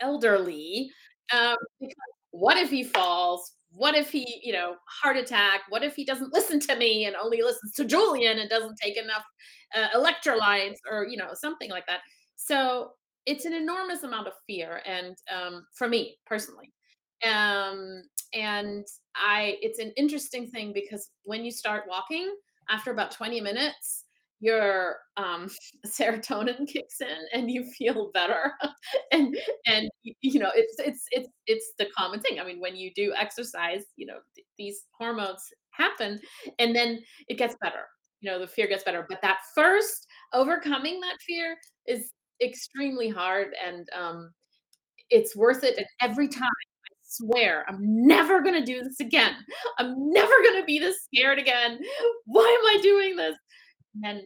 [0.00, 0.90] elderly
[1.32, 1.96] um, because
[2.34, 3.52] what if he falls?
[3.70, 5.60] What if he, you know, heart attack?
[5.68, 8.96] What if he doesn't listen to me and only listens to Julian and doesn't take
[8.96, 9.24] enough
[9.74, 12.00] uh, electrolytes or, you know, something like that?
[12.34, 12.90] So
[13.24, 14.80] it's an enormous amount of fear.
[14.84, 16.72] And um, for me personally,
[17.24, 22.34] um, and I, it's an interesting thing because when you start walking,
[22.68, 24.03] after about 20 minutes,
[24.44, 25.50] your um,
[25.86, 28.52] serotonin kicks in and you feel better
[29.12, 29.88] and and
[30.20, 33.84] you know it's it's it's it's the common thing i mean when you do exercise
[33.96, 36.20] you know th- these hormones happen
[36.58, 37.86] and then it gets better
[38.20, 42.10] you know the fear gets better but that first overcoming that fear is
[42.42, 44.30] extremely hard and um
[45.10, 49.34] it's worth it and every time I swear I'm never going to do this again.
[49.78, 51.78] I'm never going to be this scared again.
[52.24, 53.36] Why am I doing this?
[54.02, 54.22] And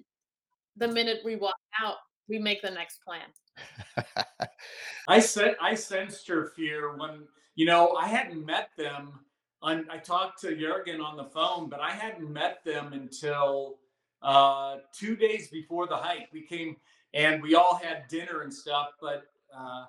[0.79, 1.97] the minute we walk out,
[2.29, 4.07] we make the next plan.
[5.09, 9.21] I said I sensed your fear when you know I hadn't met them.
[9.61, 13.79] I talked to Jurgen on the phone, but I hadn't met them until
[14.23, 16.29] uh, two days before the hike.
[16.33, 16.77] We came
[17.13, 19.25] and we all had dinner and stuff, but
[19.57, 19.87] uh,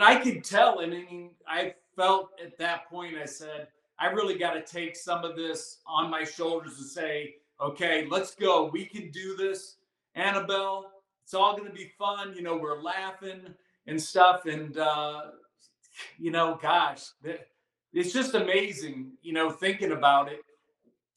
[0.00, 0.80] I could tell.
[0.80, 4.96] And I mean, I felt at that point, I said, I really got to take
[4.96, 8.66] some of this on my shoulders and say, okay, let's go.
[8.72, 9.76] We can do this.
[10.16, 10.84] Anabel,
[11.24, 12.34] it's all going to be fun.
[12.34, 13.40] You know, we're laughing
[13.86, 14.46] and stuff.
[14.46, 15.22] And, uh,
[16.18, 17.04] you know, gosh,
[17.92, 20.40] it's just amazing, you know, thinking about it,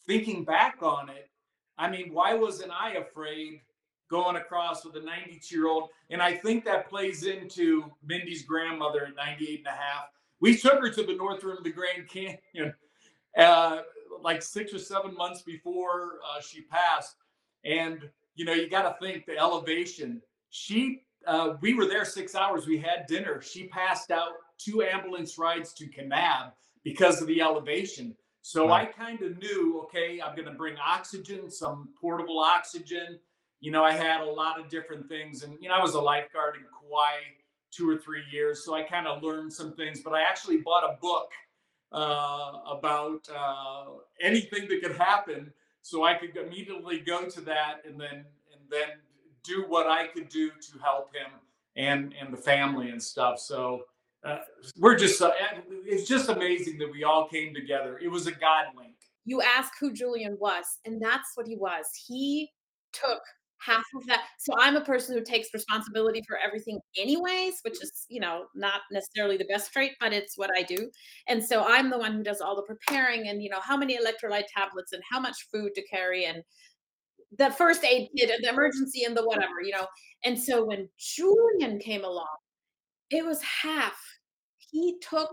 [0.06, 1.30] thinking back on it.
[1.78, 3.62] I mean, why wasn't I afraid
[4.10, 5.90] going across with a 92 year old?
[6.10, 10.06] And I think that plays into Mindy's grandmother at 98 and a half.
[10.40, 12.74] We took her to the north rim of the Grand Canyon
[13.38, 13.80] uh,
[14.22, 17.16] like six or seven months before uh, she passed.
[17.64, 20.21] And, you know, you got to think the elevation.
[20.50, 22.67] She, uh, we were there six hours.
[22.67, 23.41] We had dinner.
[23.41, 26.52] She passed out two ambulance rides to Kanab
[26.84, 28.15] because of the elevation.
[28.41, 33.19] So I kind of knew, okay, I'm going to bring oxygen, some portable oxygen.
[33.60, 35.41] You know, I had a lot of different things.
[35.41, 37.21] And, you know, I was a lifeguard in Kauai
[37.71, 38.63] two or three years.
[38.63, 41.32] So I kind of learned some things, but I actually bought a book
[41.91, 43.86] uh, about uh,
[44.21, 45.52] anything that could happen.
[45.86, 48.88] So I could immediately go to that and then, and then
[49.43, 51.32] do what I could do to help him
[51.76, 53.39] and, and the family and stuff.
[53.39, 53.84] So,
[54.24, 54.39] uh,
[54.80, 55.32] we're just uh,
[55.86, 58.00] it's just amazing that we all came together.
[58.00, 58.95] It was a god link.
[59.24, 61.86] You ask who julian was and that's what he was.
[62.08, 62.50] He
[62.91, 63.21] took
[63.65, 68.06] half of that so i'm a person who takes responsibility for everything anyways which is
[68.10, 70.89] you know not necessarily the best trait but it's what i do
[71.28, 73.97] and so i'm the one who does all the preparing and you know how many
[73.97, 76.43] electrolyte tablets and how much food to carry and
[77.38, 79.88] the first aid kit and the emergency and the whatever you know
[80.23, 82.28] and so when julian came along
[83.10, 83.97] it was half.
[84.58, 85.30] He took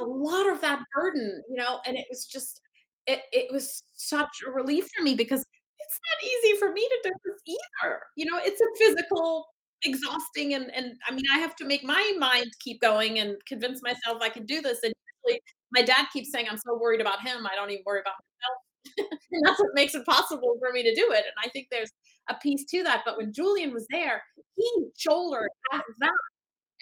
[0.00, 2.60] a lot of that burden, you know, and it was just
[3.06, 5.44] it it was such a relief for me because
[5.88, 8.00] it's not easy for me to do this either.
[8.16, 9.46] You know, it's a physical
[9.84, 13.80] exhausting and and I mean I have to make my mind keep going and convince
[13.82, 14.80] myself I can do this.
[14.82, 14.92] And
[15.24, 15.40] usually
[15.72, 19.12] my dad keeps saying I'm so worried about him, I don't even worry about myself.
[19.32, 21.24] and that's what makes it possible for me to do it.
[21.24, 21.92] And I think there's
[22.28, 23.02] a piece to that.
[23.04, 24.22] But when Julian was there,
[24.56, 25.82] he shouldered that.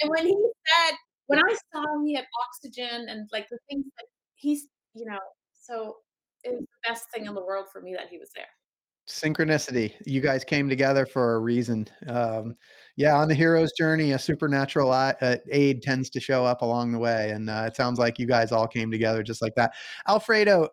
[0.01, 3.85] And when he said, when I saw him, he had oxygen and like the things
[3.97, 5.19] that he's, you know,
[5.61, 5.97] so
[6.45, 8.47] it was the best thing in the world for me that he was there.
[9.09, 9.92] Synchronicity.
[10.05, 11.87] You guys came together for a reason.
[12.09, 12.57] Um,
[12.97, 16.99] yeah, on the hero's journey, a supernatural uh, aid tends to show up along the
[16.99, 19.75] way, and uh, it sounds like you guys all came together just like that.
[20.09, 20.71] Alfredo,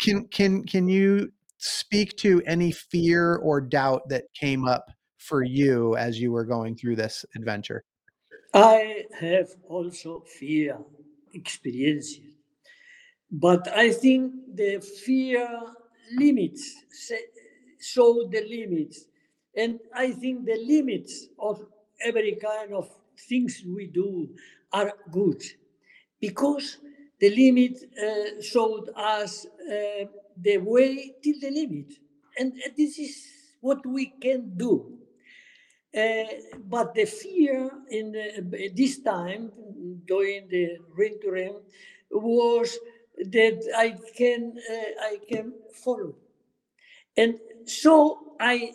[0.00, 5.96] can can can you speak to any fear or doubt that came up for you
[5.96, 7.84] as you were going through this adventure?
[8.52, 10.76] I have also fear
[11.32, 12.20] experiences,
[13.30, 15.48] but I think the fear
[16.18, 16.74] limits
[17.80, 19.06] show the limits,
[19.56, 21.64] and I think the limits of
[22.04, 22.88] every kind of
[23.28, 24.28] things we do
[24.72, 25.42] are good.
[26.20, 26.78] Because
[27.18, 30.04] the limit uh, showed us uh,
[30.36, 31.92] the way till the limit,
[32.38, 33.26] and this is
[33.60, 34.96] what we can do.
[35.96, 36.24] Uh,
[36.68, 39.50] but the fear in the, this time
[40.06, 41.18] during the ring
[42.10, 42.78] was
[43.18, 46.14] that I can uh, I can follow,
[47.16, 48.72] and so I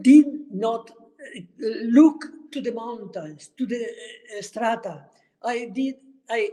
[0.00, 1.40] did not uh,
[1.84, 3.84] look to the mountains to the
[4.38, 5.04] uh, strata.
[5.42, 5.96] I did
[6.28, 6.50] I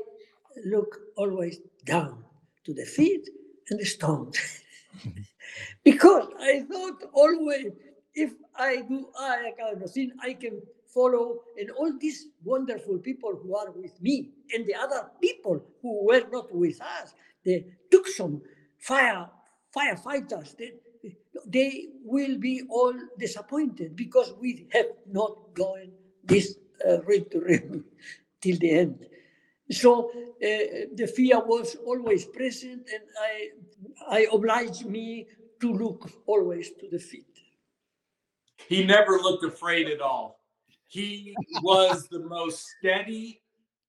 [0.65, 2.23] look always down
[2.65, 3.29] to the feet
[3.69, 4.37] and the stones
[5.83, 7.71] because I thought always
[8.15, 9.07] if I do
[9.93, 14.75] thing, I can follow and all these wonderful people who are with me and the
[14.75, 17.13] other people who were not with us,
[17.45, 18.41] they took some
[18.79, 19.29] fire
[19.75, 20.57] firefighters.
[20.57, 20.71] They,
[21.45, 25.91] they will be all disappointed because we have not gone
[26.23, 26.55] this
[26.87, 27.83] uh, ring to ring
[28.41, 29.05] till the end.
[29.71, 33.49] So uh, the fear was always present, and I,
[34.09, 35.27] I obliged me
[35.59, 37.25] to look always to the feet.
[38.67, 40.39] He never looked afraid at all.
[40.87, 43.41] He was the most steady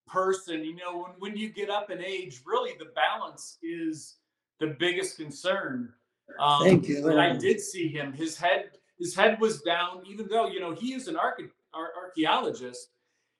[0.06, 0.64] person.
[0.64, 4.16] You know, when, when you get up in age, really the balance is
[4.58, 5.92] the biggest concern.
[6.38, 7.08] Um, Thank you.
[7.08, 8.12] And I did see him.
[8.12, 12.90] His head, his head was down, even though you know he is an arche- archaeologist.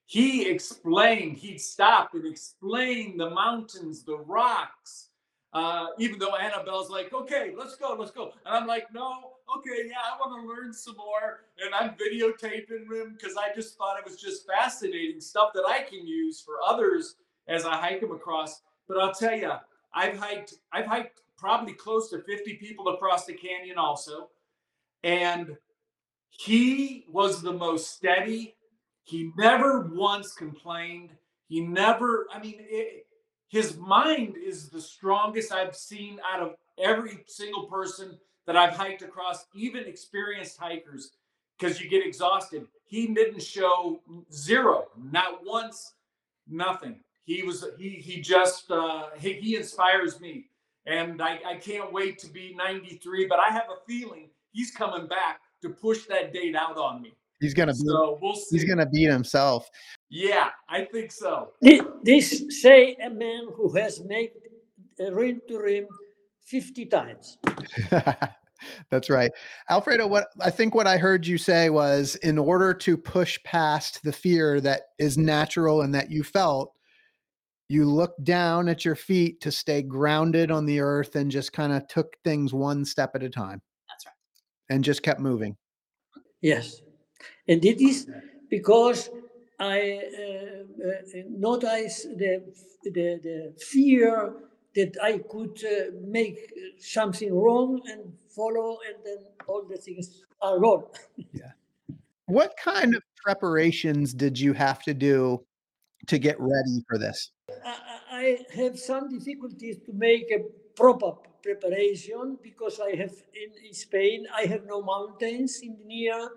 [0.06, 1.36] He explained.
[1.36, 5.10] He'd stop and explain the mountains, the rocks,
[5.52, 8.32] uh, even though Anabel's like, okay, let's go, let's go.
[8.44, 11.44] And I'm like, no, okay, yeah, I want to learn some more.
[11.64, 15.82] And I'm videotaping him because I just thought it was just fascinating stuff that I
[15.82, 17.16] can use for others
[17.48, 18.60] as I hike them across.
[18.88, 19.52] But I'll tell you,
[19.94, 24.28] I've hiked, I've hiked probably close to 50 people across the canyon also.
[25.04, 25.56] And
[26.30, 28.56] he was the most steady.
[29.04, 31.10] He never once complained.
[31.46, 33.06] He never, I mean, it,
[33.48, 39.02] his mind is the strongest I've seen out of every single person that I've hiked
[39.02, 41.12] across, even experienced hikers,
[41.58, 42.66] because you get exhausted.
[42.84, 44.00] He didn't show
[44.32, 45.94] zero, not once,
[46.46, 47.00] nothing.
[47.24, 50.46] He was he he just uh, he, he inspires me,
[50.88, 53.26] and I, I can't wait to be 93.
[53.26, 57.12] But I have a feeling he's coming back to push that date out on me.
[57.40, 58.56] He's gonna beat, So we'll see.
[58.58, 59.68] he's gonna beat himself.
[60.08, 61.52] Yeah, I think so.
[61.62, 64.30] Thi- This say a man who has made
[65.00, 65.86] a rim to rim
[66.46, 67.38] 50 times.
[68.90, 69.30] That's right.
[69.70, 74.02] Alfredo, what I think what I heard you say was in order to push past
[74.02, 76.72] the fear that is natural and that you felt,
[77.68, 81.72] you looked down at your feet to stay grounded on the earth and just kind
[81.72, 84.74] of took things one step at a time That's right.
[84.74, 85.56] and just kept moving.
[86.40, 86.80] Yes.
[87.46, 88.08] And it is
[88.48, 89.10] because
[89.60, 92.42] I uh, uh, notice the,
[92.84, 94.32] the, the fear
[94.74, 100.58] that I could uh, make something wrong and follow, and then all the things are
[100.58, 100.84] gone.
[101.32, 101.52] Yeah.
[102.26, 105.44] What kind of preparations did you have to do
[106.06, 107.32] to get ready for this?
[108.10, 110.44] I, have some difficulties to make a
[110.74, 116.30] proper preparation because I have in, in Spain I have no mountains in near,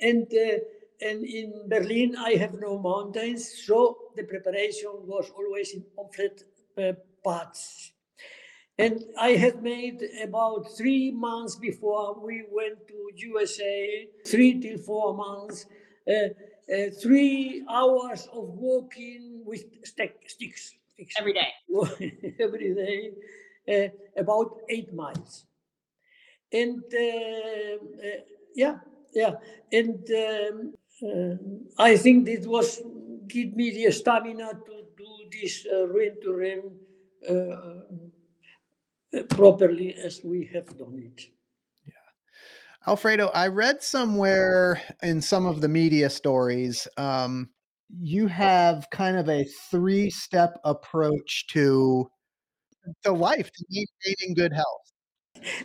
[0.00, 0.58] and uh,
[1.00, 6.42] and in Berlin I have no mountains, so the preparation was always in flat
[6.76, 6.92] uh,
[7.24, 7.92] parts.
[8.78, 15.14] And I had made about three months before we went to USA, three till four
[15.14, 15.66] months,
[16.08, 16.28] uh,
[16.72, 21.48] uh, three hours of walking with stick, sticks, sticks Every day.
[22.40, 23.12] every day,
[23.68, 25.44] uh, about eight miles.
[26.52, 28.20] And uh, uh,
[28.54, 28.76] yeah,
[29.14, 29.34] yeah,
[29.72, 32.82] and um, uh, I think this was
[33.28, 36.72] give me the stamina to do this uh, rim to
[37.28, 41.37] uh, uh, properly as we have done it.
[42.88, 47.50] Alfredo, I read somewhere in some of the media stories, um,
[48.00, 52.08] you have kind of a three step approach to
[53.04, 54.86] to life, to maintaining good health.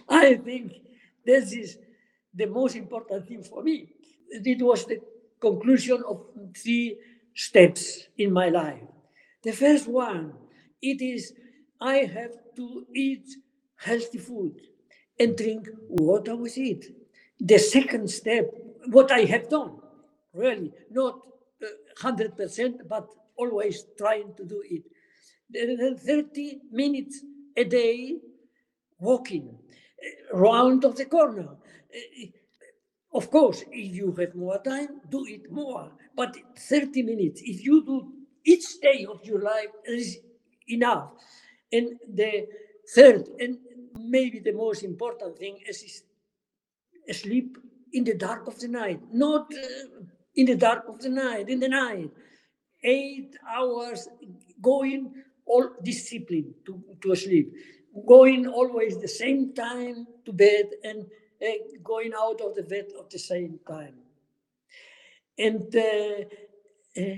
[0.09, 0.74] I think
[1.26, 1.78] this is
[2.34, 3.88] the most important thing for me.
[4.30, 4.99] It was the
[5.39, 6.26] conclusion of
[6.57, 6.97] three
[7.36, 8.84] steps in my life.
[9.43, 10.34] The first one,
[10.82, 11.32] it is
[11.80, 13.24] I have to eat
[13.78, 14.59] healthy food
[15.17, 17.03] and drink water with it.
[17.43, 18.51] The second step,
[18.91, 19.73] what I have done,
[20.33, 21.15] really, not
[21.63, 21.67] uh,
[22.01, 24.83] 100%, but always trying to do it.
[25.51, 27.21] The- the 30 minutes
[27.57, 28.19] a day
[28.99, 29.57] walking
[30.33, 31.49] uh, round of the corner.
[31.51, 32.27] Uh,
[33.13, 35.91] Of course, if you have more time, do it more.
[36.15, 37.97] But 30 minutes, if you do
[38.45, 40.17] each day of your life, is
[40.67, 41.11] enough.
[41.71, 42.47] And the
[42.95, 43.59] third, and
[43.99, 46.03] maybe the most important thing, is
[47.08, 47.58] is sleep
[47.93, 50.04] in the dark of the night, not uh,
[50.36, 52.10] in the dark of the night, in the night.
[52.84, 54.10] Eight hours
[54.62, 55.14] going
[55.45, 57.54] all discipline to, to sleep,
[58.08, 61.06] going always the same time to bed and
[61.41, 61.51] uh,
[61.84, 63.95] going out of the bed at the same time.
[65.38, 66.26] And uh,
[66.99, 67.16] uh,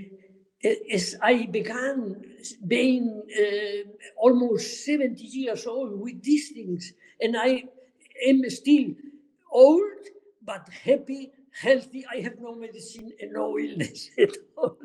[0.90, 2.22] as I began
[2.66, 7.64] being uh, almost 70 years old with these things, and I
[8.26, 8.94] am still
[9.56, 10.02] old
[10.42, 12.04] but happy, healthy.
[12.14, 14.76] I have no medicine and no illness at all,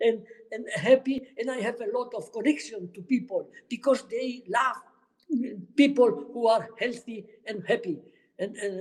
[0.00, 1.16] and and happy.
[1.38, 4.80] And I have a lot of connection to people because they love
[5.76, 7.98] people who are healthy and happy
[8.38, 8.74] and, and,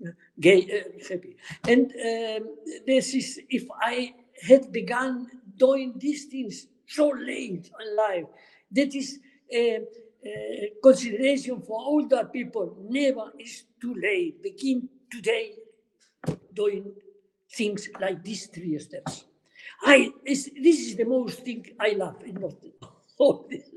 [0.00, 1.36] and gay uh, happy.
[1.66, 2.42] And um,
[2.86, 4.14] this is if I
[4.48, 5.26] had begun
[5.56, 8.28] doing these things so late in life,
[8.72, 9.18] that is.
[9.54, 9.80] Uh, uh,
[10.22, 14.42] Eh, consideration for older people never is too late.
[14.42, 15.54] Begin today
[16.52, 16.92] doing
[17.50, 19.24] things like these three steps.
[19.82, 22.36] I is this is the most thing I love in
[23.18, 23.70] all these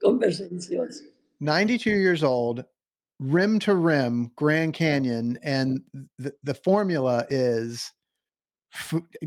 [0.00, 1.02] conversations.
[1.40, 2.64] 92 years old,
[3.18, 5.82] rim to rim, Grand Canyon, and
[6.18, 7.92] the, the formula is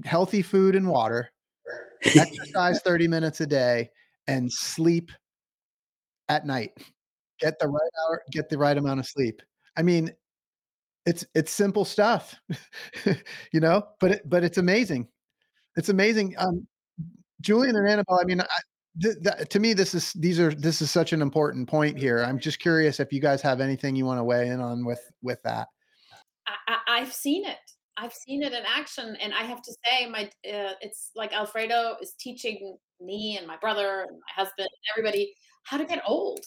[0.06, 1.30] healthy food and water,
[2.06, 3.90] exercise 30 minutes a day,
[4.28, 5.12] and sleep
[6.30, 6.72] at night.
[7.40, 9.42] Get the right hour, get the right amount of sleep.
[9.78, 10.12] I mean,
[11.06, 12.36] it's it's simple stuff,
[13.52, 15.08] you know, but it, but it's amazing.
[15.76, 16.36] It's amazing.
[16.38, 16.66] Um,
[17.42, 18.46] Julian and Anabel, I mean, I,
[19.02, 22.24] th- th- to me, this is these are this is such an important point here.
[22.24, 25.02] I'm just curious if you guys have anything you want to weigh in on with
[25.22, 25.68] with that.
[26.48, 27.58] I, I, I've seen it.
[27.98, 31.96] I've seen it in action, and I have to say, my uh, it's like Alfredo
[32.02, 35.34] is teaching me and my brother and my husband, everybody,
[35.66, 36.40] how to get old.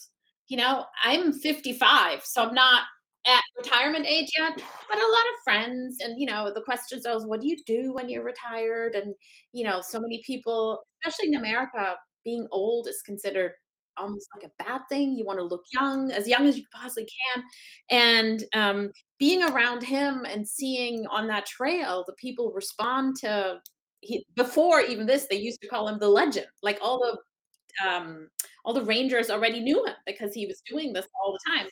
[0.47, 2.83] You know, I'm 55, so I'm not
[3.27, 7.19] at retirement age yet, but a lot of friends, and you know, the questions are,
[7.27, 8.95] what do you do when you're retired?
[8.95, 9.13] And
[9.53, 11.95] you know, so many people, especially in America,
[12.25, 13.51] being old is considered
[13.97, 15.15] almost like a bad thing.
[15.15, 17.43] You want to look young, as young as you possibly can.
[17.89, 23.59] And um, being around him and seeing on that trail the people respond to
[24.01, 26.47] he, before even this, they used to call him the legend.
[26.63, 28.29] Like all the um,
[28.65, 31.67] all the rangers already knew him because he was doing this all the time.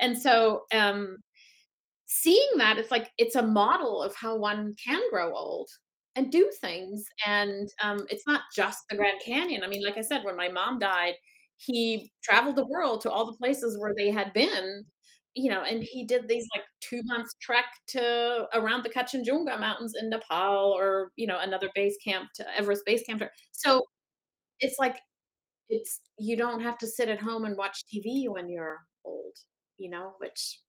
[0.00, 1.18] And so um,
[2.06, 5.68] seeing that, it's like it's a model of how one can grow old
[6.16, 7.04] and do things.
[7.26, 9.62] And um, it's not just the Grand Canyon.
[9.64, 11.14] I mean, like I said, when my mom died,
[11.56, 14.84] he traveled the world to all the places where they had been,
[15.34, 19.94] you know, and he did these like two months trek to around the Kanchenjunga Mountains
[19.98, 23.22] in Nepal or, you know, another base camp to Everest Base Camp.
[23.52, 23.82] So
[24.60, 24.98] it's like,
[25.72, 29.32] it's, you don't have to sit at home and watch TV when you're old,
[29.78, 30.60] you know, which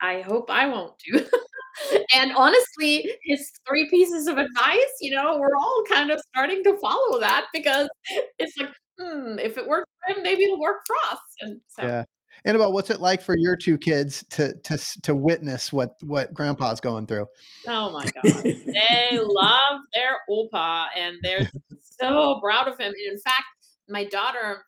[0.00, 1.24] I hope I won't do.
[2.14, 6.78] and honestly, his three pieces of advice, you know, we're all kind of starting to
[6.78, 7.90] follow that because
[8.38, 11.20] it's like, hmm, if it worked for him, maybe it'll work for us.
[11.42, 12.04] And so Yeah.
[12.46, 16.80] Anabel, what's it like for your two kids to to to witness what what Grandpa's
[16.80, 17.26] going through?
[17.66, 18.42] Oh my god.
[18.44, 21.50] They love their Opa and they're
[22.00, 22.92] so proud of him.
[22.92, 23.44] And in fact,
[23.88, 24.62] my daughter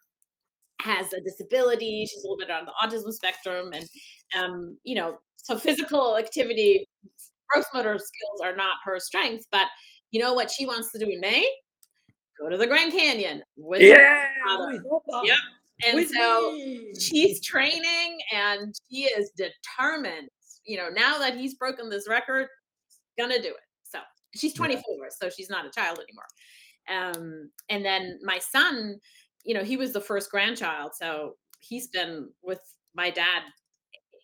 [0.83, 2.07] has a disability.
[2.11, 3.73] She's a little bit on the autism spectrum.
[3.73, 3.85] And
[4.39, 6.87] um, you know, so physical activity,
[7.49, 9.47] gross motor skills are not her strength.
[9.53, 9.67] But
[10.11, 11.47] you know what she wants to do in May?
[12.41, 14.73] Go to the Grand Canyon with Yeah, father.
[14.73, 15.25] with Opa.
[15.25, 15.37] Yep.
[15.87, 16.93] And With so me.
[16.99, 20.29] she's training and she is determined.
[20.67, 22.49] You know, now that he's broken this record,
[23.19, 23.57] gonna do it.
[23.83, 23.99] So
[24.37, 26.27] she's 24, so she's not a child anymore.
[26.91, 28.97] Um, and then my son,
[29.45, 32.61] you know, he was the first grandchild, so he's been with
[32.95, 33.43] my dad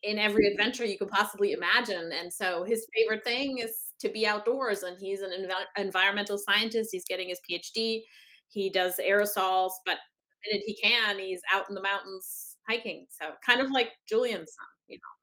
[0.02, 2.10] in every adventure you could possibly imagine.
[2.12, 6.90] And so his favorite thing is to be outdoors, and he's an envi- environmental scientist.
[6.92, 8.02] He's getting his PhD.
[8.48, 9.98] He does aerosols, but
[10.44, 13.06] the minute he can, he's out in the mountains hiking.
[13.10, 15.15] So kind of like Julian's son, you know.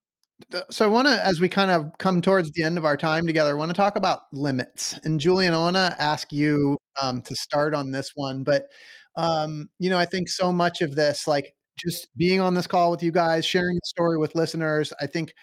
[0.69, 3.25] So I want to, as we kind of come towards the end of our time
[3.25, 4.99] together, I want to talk about limits.
[5.03, 8.43] And Julian, I want to ask you um, to start on this one.
[8.43, 8.67] But
[9.15, 12.91] um, you know, I think so much of this, like just being on this call
[12.91, 15.33] with you guys, sharing the story with listeners, I think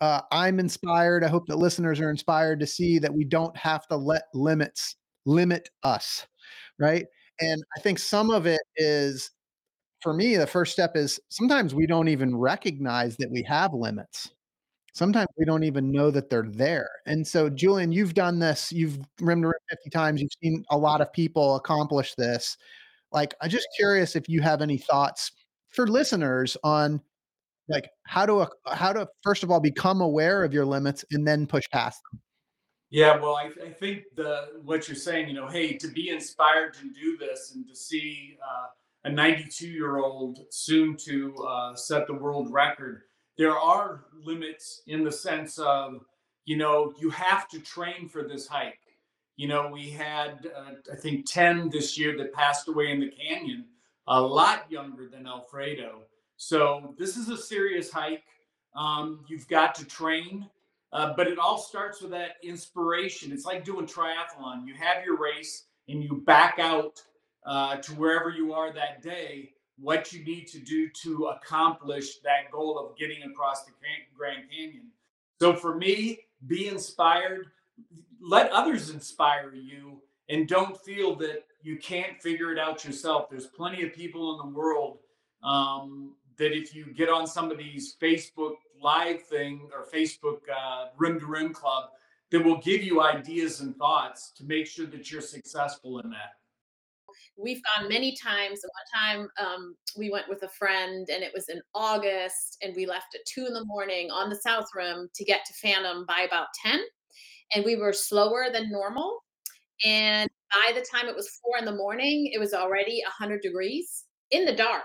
[0.00, 1.24] uh, I'm inspired.
[1.24, 4.96] I hope that listeners are inspired to see that we don't have to let limits
[5.26, 6.26] limit us,
[6.78, 7.06] right?
[7.40, 9.30] And I think some of it is,
[10.02, 14.30] for me, the first step is sometimes we don't even recognize that we have limits
[14.98, 16.90] sometimes we don't even know that they're there.
[17.06, 21.00] And so, Julian, you've done this, you've rimmed around 50 times, you've seen a lot
[21.00, 22.56] of people accomplish this.
[23.12, 25.30] Like, I'm just curious if you have any thoughts
[25.70, 27.00] for listeners on
[27.68, 31.46] like how to how to first of all become aware of your limits and then
[31.46, 32.20] push past them.
[32.90, 36.74] Yeah, well, I, I think the what you're saying, you know, hey, to be inspired
[36.74, 38.68] to do this and to see uh,
[39.04, 43.02] a 92 year old soon to uh, set the world record,
[43.38, 46.04] there are limits in the sense of,
[46.44, 48.80] you know, you have to train for this hike.
[49.36, 53.10] You know, we had, uh, I think, 10 this year that passed away in the
[53.10, 53.66] canyon,
[54.08, 56.02] a lot younger than Alfredo.
[56.36, 58.24] So this is a serious hike.
[58.74, 60.48] Um, you've got to train.
[60.92, 63.30] Uh, but it all starts with that inspiration.
[63.30, 64.66] It's like doing triathlon.
[64.66, 67.02] You have your race and you back out
[67.46, 72.50] uh, to wherever you are that day, what you need to do to accomplish that
[72.50, 73.72] goal of getting across the
[74.16, 74.88] Grand Canyon.
[75.40, 77.46] So for me, be inspired.
[78.20, 83.30] Let others inspire you and don't feel that you can't figure it out yourself.
[83.30, 84.98] There's plenty of people in the world
[85.42, 91.26] um, that if you get on somebody's Facebook live thing or Facebook uh, Rim to
[91.26, 91.90] Rim Club,
[92.30, 96.37] that will give you ideas and thoughts to make sure that you're successful in that.
[97.38, 98.60] We've gone many times.
[98.62, 102.84] One time um, we went with a friend and it was in August and we
[102.84, 106.22] left at two in the morning on the South Rim to get to Phantom by
[106.22, 106.80] about 10.
[107.54, 109.22] And we were slower than normal.
[109.84, 114.04] And by the time it was four in the morning, it was already 100 degrees
[114.32, 114.82] in the dark.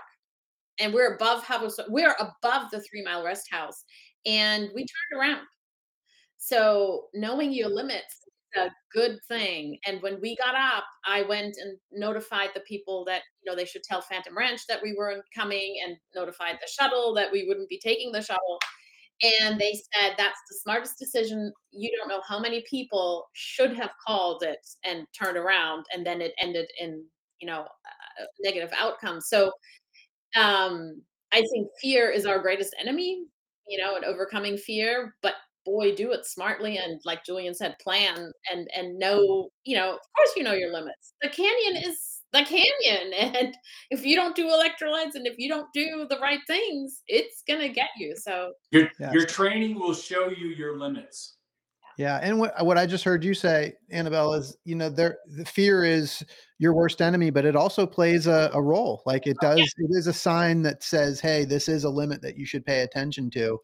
[0.78, 3.84] And we're above house, we're above the three mile rest house.
[4.26, 5.46] And we turned around.
[6.38, 8.20] So knowing your limits
[8.56, 9.78] a good thing.
[9.86, 13.64] And when we got up, I went and notified the people that you know they
[13.64, 17.68] should tell Phantom Ranch that we weren't coming, and notified the shuttle that we wouldn't
[17.68, 18.58] be taking the shuttle.
[19.40, 21.52] And they said that's the smartest decision.
[21.70, 26.20] You don't know how many people should have called it and turned around, and then
[26.20, 27.04] it ended in
[27.40, 27.66] you know
[28.42, 29.20] negative outcome.
[29.20, 29.52] So
[30.36, 31.02] um,
[31.32, 33.24] I think fear is our greatest enemy,
[33.68, 35.34] you know, and overcoming fear, but
[35.64, 38.98] boy, do it smartly and like Julian said, plan and and mm.
[38.98, 41.14] know, you know, of course you know your limits.
[41.22, 41.88] The canyon mm.
[41.88, 43.12] is the canyon.
[43.36, 43.56] And
[43.90, 47.68] if you don't do electrolytes and if you don't do the right things, it's gonna
[47.68, 48.14] get you.
[48.16, 49.12] So Your Yes.
[49.12, 51.33] your training will show you your limits.
[51.96, 55.44] Yeah, and what what I just heard you say, Anabel, is you know there the
[55.44, 56.24] fear is
[56.58, 59.02] your worst enemy, but it also plays a, a role.
[59.06, 62.36] Like it does, it is a sign that says, "Hey, this is a limit that
[62.36, 63.58] you should pay attention to."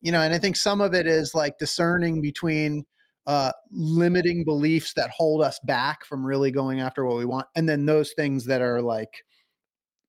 [0.00, 2.84] You know, and I think some of it is like discerning between
[3.28, 7.68] uh, limiting beliefs that hold us back from really going after what we want, and
[7.68, 9.24] then those things that are like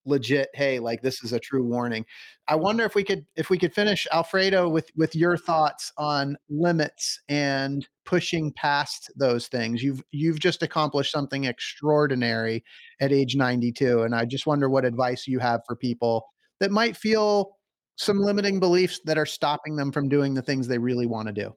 [0.10, 2.06] legit hey like this is a true warning.
[2.48, 6.38] I wonder if we could if we could finish alfredo with with your thoughts on
[6.50, 9.82] limits and pushing past those things.
[9.82, 12.64] You've you've just accomplished something extraordinary
[13.00, 16.26] at age 92 and i just wonder what advice you have for people
[16.60, 17.56] that might feel
[18.00, 21.34] some limiting beliefs that are stopping them from doing the things they really want to
[21.34, 21.54] do.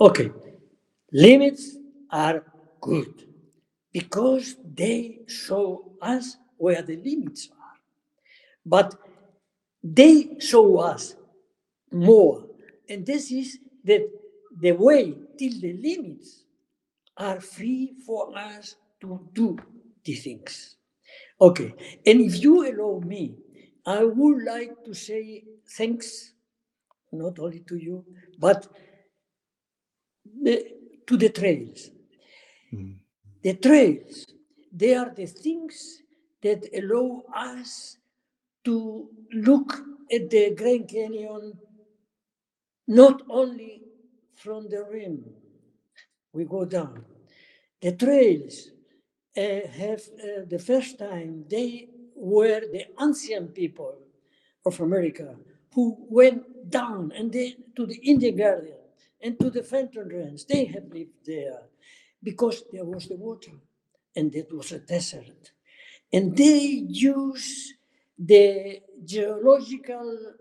[0.00, 0.32] Okay,
[1.12, 1.76] limits
[2.10, 2.44] are
[2.80, 3.28] good
[3.92, 7.78] because they show us where the limits are.
[8.64, 8.94] But
[9.82, 11.16] they show us
[11.90, 12.46] more.
[12.88, 14.08] And this is that
[14.60, 16.44] the way till the limits
[17.16, 19.58] are free for us to do
[20.04, 20.76] the things.
[21.40, 21.74] Okay,
[22.06, 23.34] and if you allow me,
[23.84, 25.42] I would like to say
[25.76, 26.32] thanks,
[27.10, 28.04] not only to you,
[28.38, 28.68] but
[30.44, 30.64] the,
[31.08, 31.90] to the trails.
[32.72, 32.98] Mhm.
[33.42, 34.26] The trails,
[34.70, 36.01] they are the things
[36.42, 37.96] that allow us
[38.64, 39.82] to look
[40.12, 41.54] at the Grand Canyon
[42.88, 43.82] not only
[44.34, 45.24] from the rim,
[46.32, 47.04] we go down.
[47.80, 48.70] The trails
[49.36, 53.96] uh, have uh, the first time they were the ancient people
[54.66, 55.36] of America
[55.74, 58.74] who went down and they, to the Indian Garden
[59.20, 60.46] and to the Phantom Ranch.
[60.46, 61.62] They have lived there
[62.22, 63.52] because there was the water
[64.14, 65.52] and it was a desert.
[66.12, 67.74] And they use
[68.18, 70.34] the geological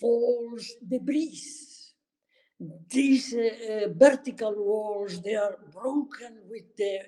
[0.00, 1.40] falls debris.
[2.88, 7.00] These uh, uh, vertical walls, they are broken with the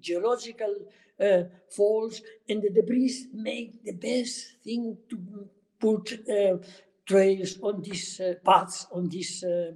[0.00, 0.74] geological
[1.18, 5.48] uh, falls, and the debris make the best thing to
[5.80, 6.58] put uh,
[7.06, 9.72] trails on these uh, paths, on these uh,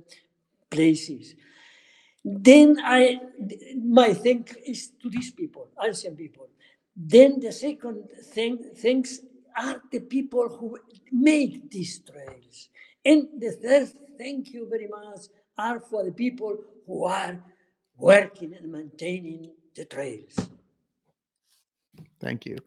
[0.70, 1.34] places.
[2.24, 3.20] Then I,
[3.82, 6.48] my thank is to these people, ancient people.
[7.00, 9.20] Then the second thing, things
[9.56, 10.78] are the people who
[11.12, 12.70] make these trails.
[13.04, 15.26] And the third, thank you very much,
[15.56, 17.40] are for the people who are
[17.96, 20.34] working and maintaining the trails.
[22.20, 22.58] Thank you.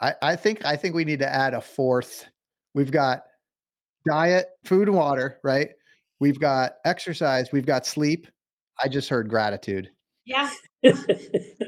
[0.00, 2.26] I, I think I think we need to add a fourth.
[2.74, 3.24] We've got
[4.06, 5.70] diet, food and water, right?
[6.20, 8.28] We've got exercise, we've got sleep.
[8.82, 9.90] I just heard gratitude.
[10.24, 10.50] yeah,
[10.84, 11.56] 100%.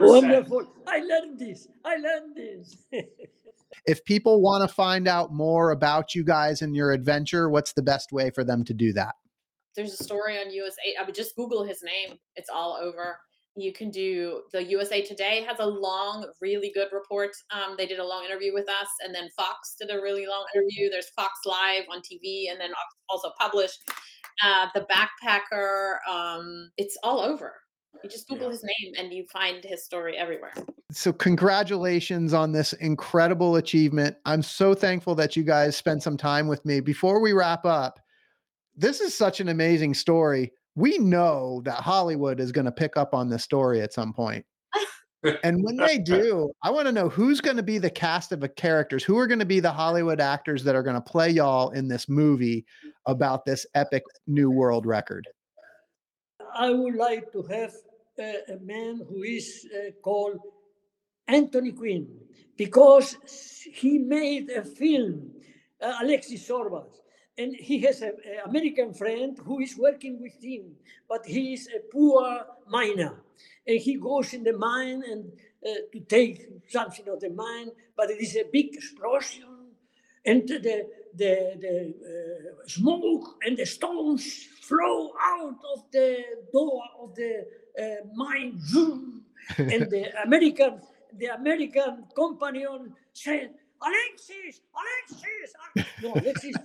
[0.00, 0.72] Wonderful.
[0.86, 1.68] I learned this.
[1.84, 2.76] I learned this.
[3.84, 7.82] If people want to find out more about you guys and your adventure, what's the
[7.82, 9.14] best way for them to do that?
[9.76, 10.96] there's a story on USA.
[11.00, 12.16] I would just Google his name.
[12.34, 13.18] It's all over.
[13.58, 17.30] You can do the USA Today has a long, really good report.
[17.50, 20.44] Um, they did a long interview with us, and then Fox did a really long
[20.54, 20.90] interview.
[20.90, 22.70] There's Fox Live on TV, and then
[23.08, 23.78] also published.
[24.44, 25.96] Uh, the Backpacker.
[26.10, 27.54] Um, it's all over.
[28.02, 28.52] You just Google Yeah.
[28.52, 30.52] his name, and you find his story everywhere.
[30.92, 34.16] So, congratulations on this incredible achievement.
[34.24, 36.80] I'm so thankful that you guys spent some time with me.
[36.80, 37.98] Before we wrap up,
[38.76, 40.52] this is such an amazing story.
[40.74, 44.44] We know that Hollywood is going to pick up on this story at some point.
[45.42, 48.38] And when they do, I want to know who's going to be the cast of
[48.38, 51.30] the characters, who are going to be the Hollywood actors that are going to play
[51.30, 52.64] y'all in this movie
[53.06, 55.26] about this epic new world record.
[56.54, 57.74] I would like to have
[58.18, 60.40] a man who is uh, called
[61.28, 62.08] Anthony Quinn
[62.56, 63.16] because
[63.72, 65.30] he made a film,
[65.82, 66.88] uh, Alexis Sorbas,
[67.38, 68.14] and he has an
[68.46, 70.72] American friend who is working with him,
[71.08, 73.22] but he is a poor miner,
[73.66, 75.32] and he goes in the mine and
[75.66, 79.44] uh, to take something of the mine, but it is a big explosion,
[80.24, 80.86] and the
[81.16, 87.46] the, the uh, smoke and the stones flow out of the door of the
[87.80, 89.22] uh, mine, zoom,
[89.58, 90.80] and the American
[91.18, 93.50] the American companion said,
[93.82, 95.52] Alexis, Alexis,
[96.02, 96.56] no, Alexis,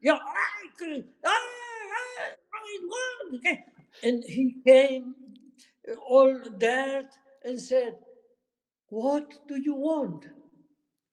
[0.00, 3.64] yeah, Alexis, ah, ah, right one, okay.
[4.02, 5.14] And he came
[5.90, 7.08] uh, all there
[7.44, 7.94] and said,
[8.88, 10.26] What do you want?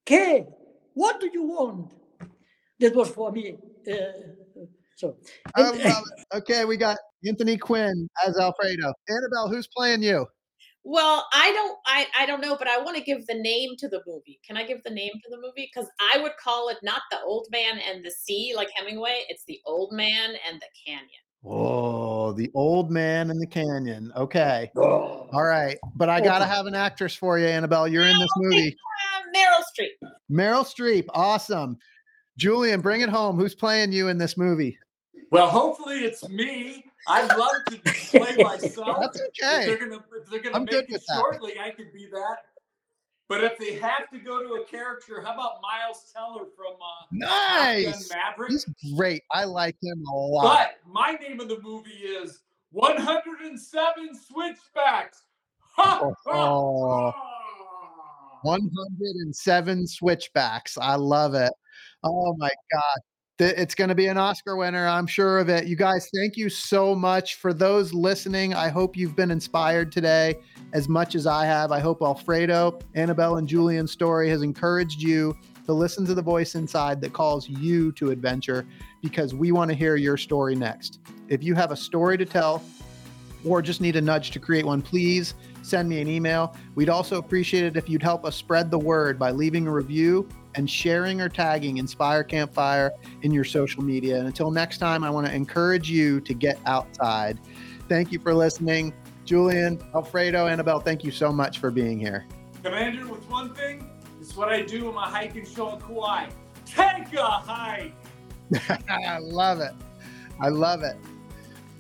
[0.05, 0.47] ¿Qué?
[0.93, 1.93] What do you want?
[2.79, 3.57] That was for me.
[3.87, 3.95] Uh,
[4.95, 5.15] so,
[5.55, 5.95] and- it.
[6.33, 6.97] Okay, we got
[7.27, 8.93] Anthony Quinn as Alfredo.
[9.09, 10.27] Anabel, who's playing you?
[10.85, 13.87] Well, I don't I I don't know, but I want to give the name to
[13.87, 14.39] the movie.
[14.45, 15.69] Can I give the name to the movie?
[15.73, 19.23] Because I would call it not the old man and the sea like Hemingway.
[19.29, 21.09] It's the old man and the canyon.
[21.45, 24.11] Oh, the old man in the canyon.
[24.15, 24.71] Okay.
[24.83, 25.29] Oh.
[25.31, 25.77] All right.
[25.95, 27.89] But I gotta have an actress for you, Anabel.
[27.89, 28.75] You're in this movie.
[29.15, 30.09] Uh, Meryl Streep.
[30.29, 31.05] Meryl Streep.
[31.09, 31.77] Awesome.
[32.37, 33.37] Julian, bring it home.
[33.37, 34.77] Who's playing you in this movie?
[35.31, 36.85] Well, hopefully it's me.
[37.07, 38.97] I'd love to play myself.
[39.01, 39.65] That's If okay.
[39.65, 41.15] they're gonna if they're gonna I'm good make it with that.
[41.17, 42.37] shortly, I could be that.
[43.29, 47.25] But if they have to go to a character, how about Miles Teller from uh,
[47.25, 48.11] Top Gun Nice.
[48.11, 48.51] Maverick?
[48.51, 49.23] He's great.
[49.31, 50.43] I like him a lot.
[50.85, 52.41] But my name of the movie is
[52.71, 55.23] 107 Switchbacks.
[55.75, 57.11] Ha, ha, Oh.
[57.15, 58.39] ha.
[58.43, 60.77] 107 switchbacks.
[60.79, 61.53] I love it.
[62.03, 62.99] Oh my God.
[63.39, 64.85] It's going to be an Oscar winner.
[64.85, 65.65] I'm sure of it.
[65.65, 67.33] You guys, thank you so much.
[67.33, 70.35] For those listening, I hope you've been inspired today
[70.71, 71.71] as much as I have.
[71.71, 76.53] I hope Alfredo, Anabel, and Julian's story has encouraged you to listen to the voice
[76.53, 78.67] inside that calls you to adventure
[79.01, 80.99] because we want to hear your story next.
[81.27, 82.63] If you have a story to tell,
[83.43, 86.55] or just need a nudge to create one, please send me an email.
[86.75, 90.29] We'd also appreciate it if you'd help us spread the word by leaving a review
[90.55, 92.91] and sharing or tagging Inspire Campfire
[93.21, 94.17] in your social media.
[94.17, 97.39] And until next time, I want to encourage you to get outside.
[97.89, 98.93] Thank you for listening.
[99.25, 102.25] Julian, Alfredo, Anabel, thank you so much for being here.
[102.61, 103.89] Commander, with one thing,
[104.19, 106.29] it's what I do in my hiking show in Kauai.
[106.65, 107.93] Take a hike.
[108.89, 109.73] I love it.
[110.39, 110.97] I love it.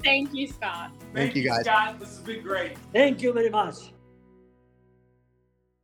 [0.03, 0.91] Thank you, Scott.
[1.13, 1.61] Thank you, guys.
[1.61, 1.99] Scott.
[1.99, 2.77] This has been great.
[2.91, 3.92] Thank you very much.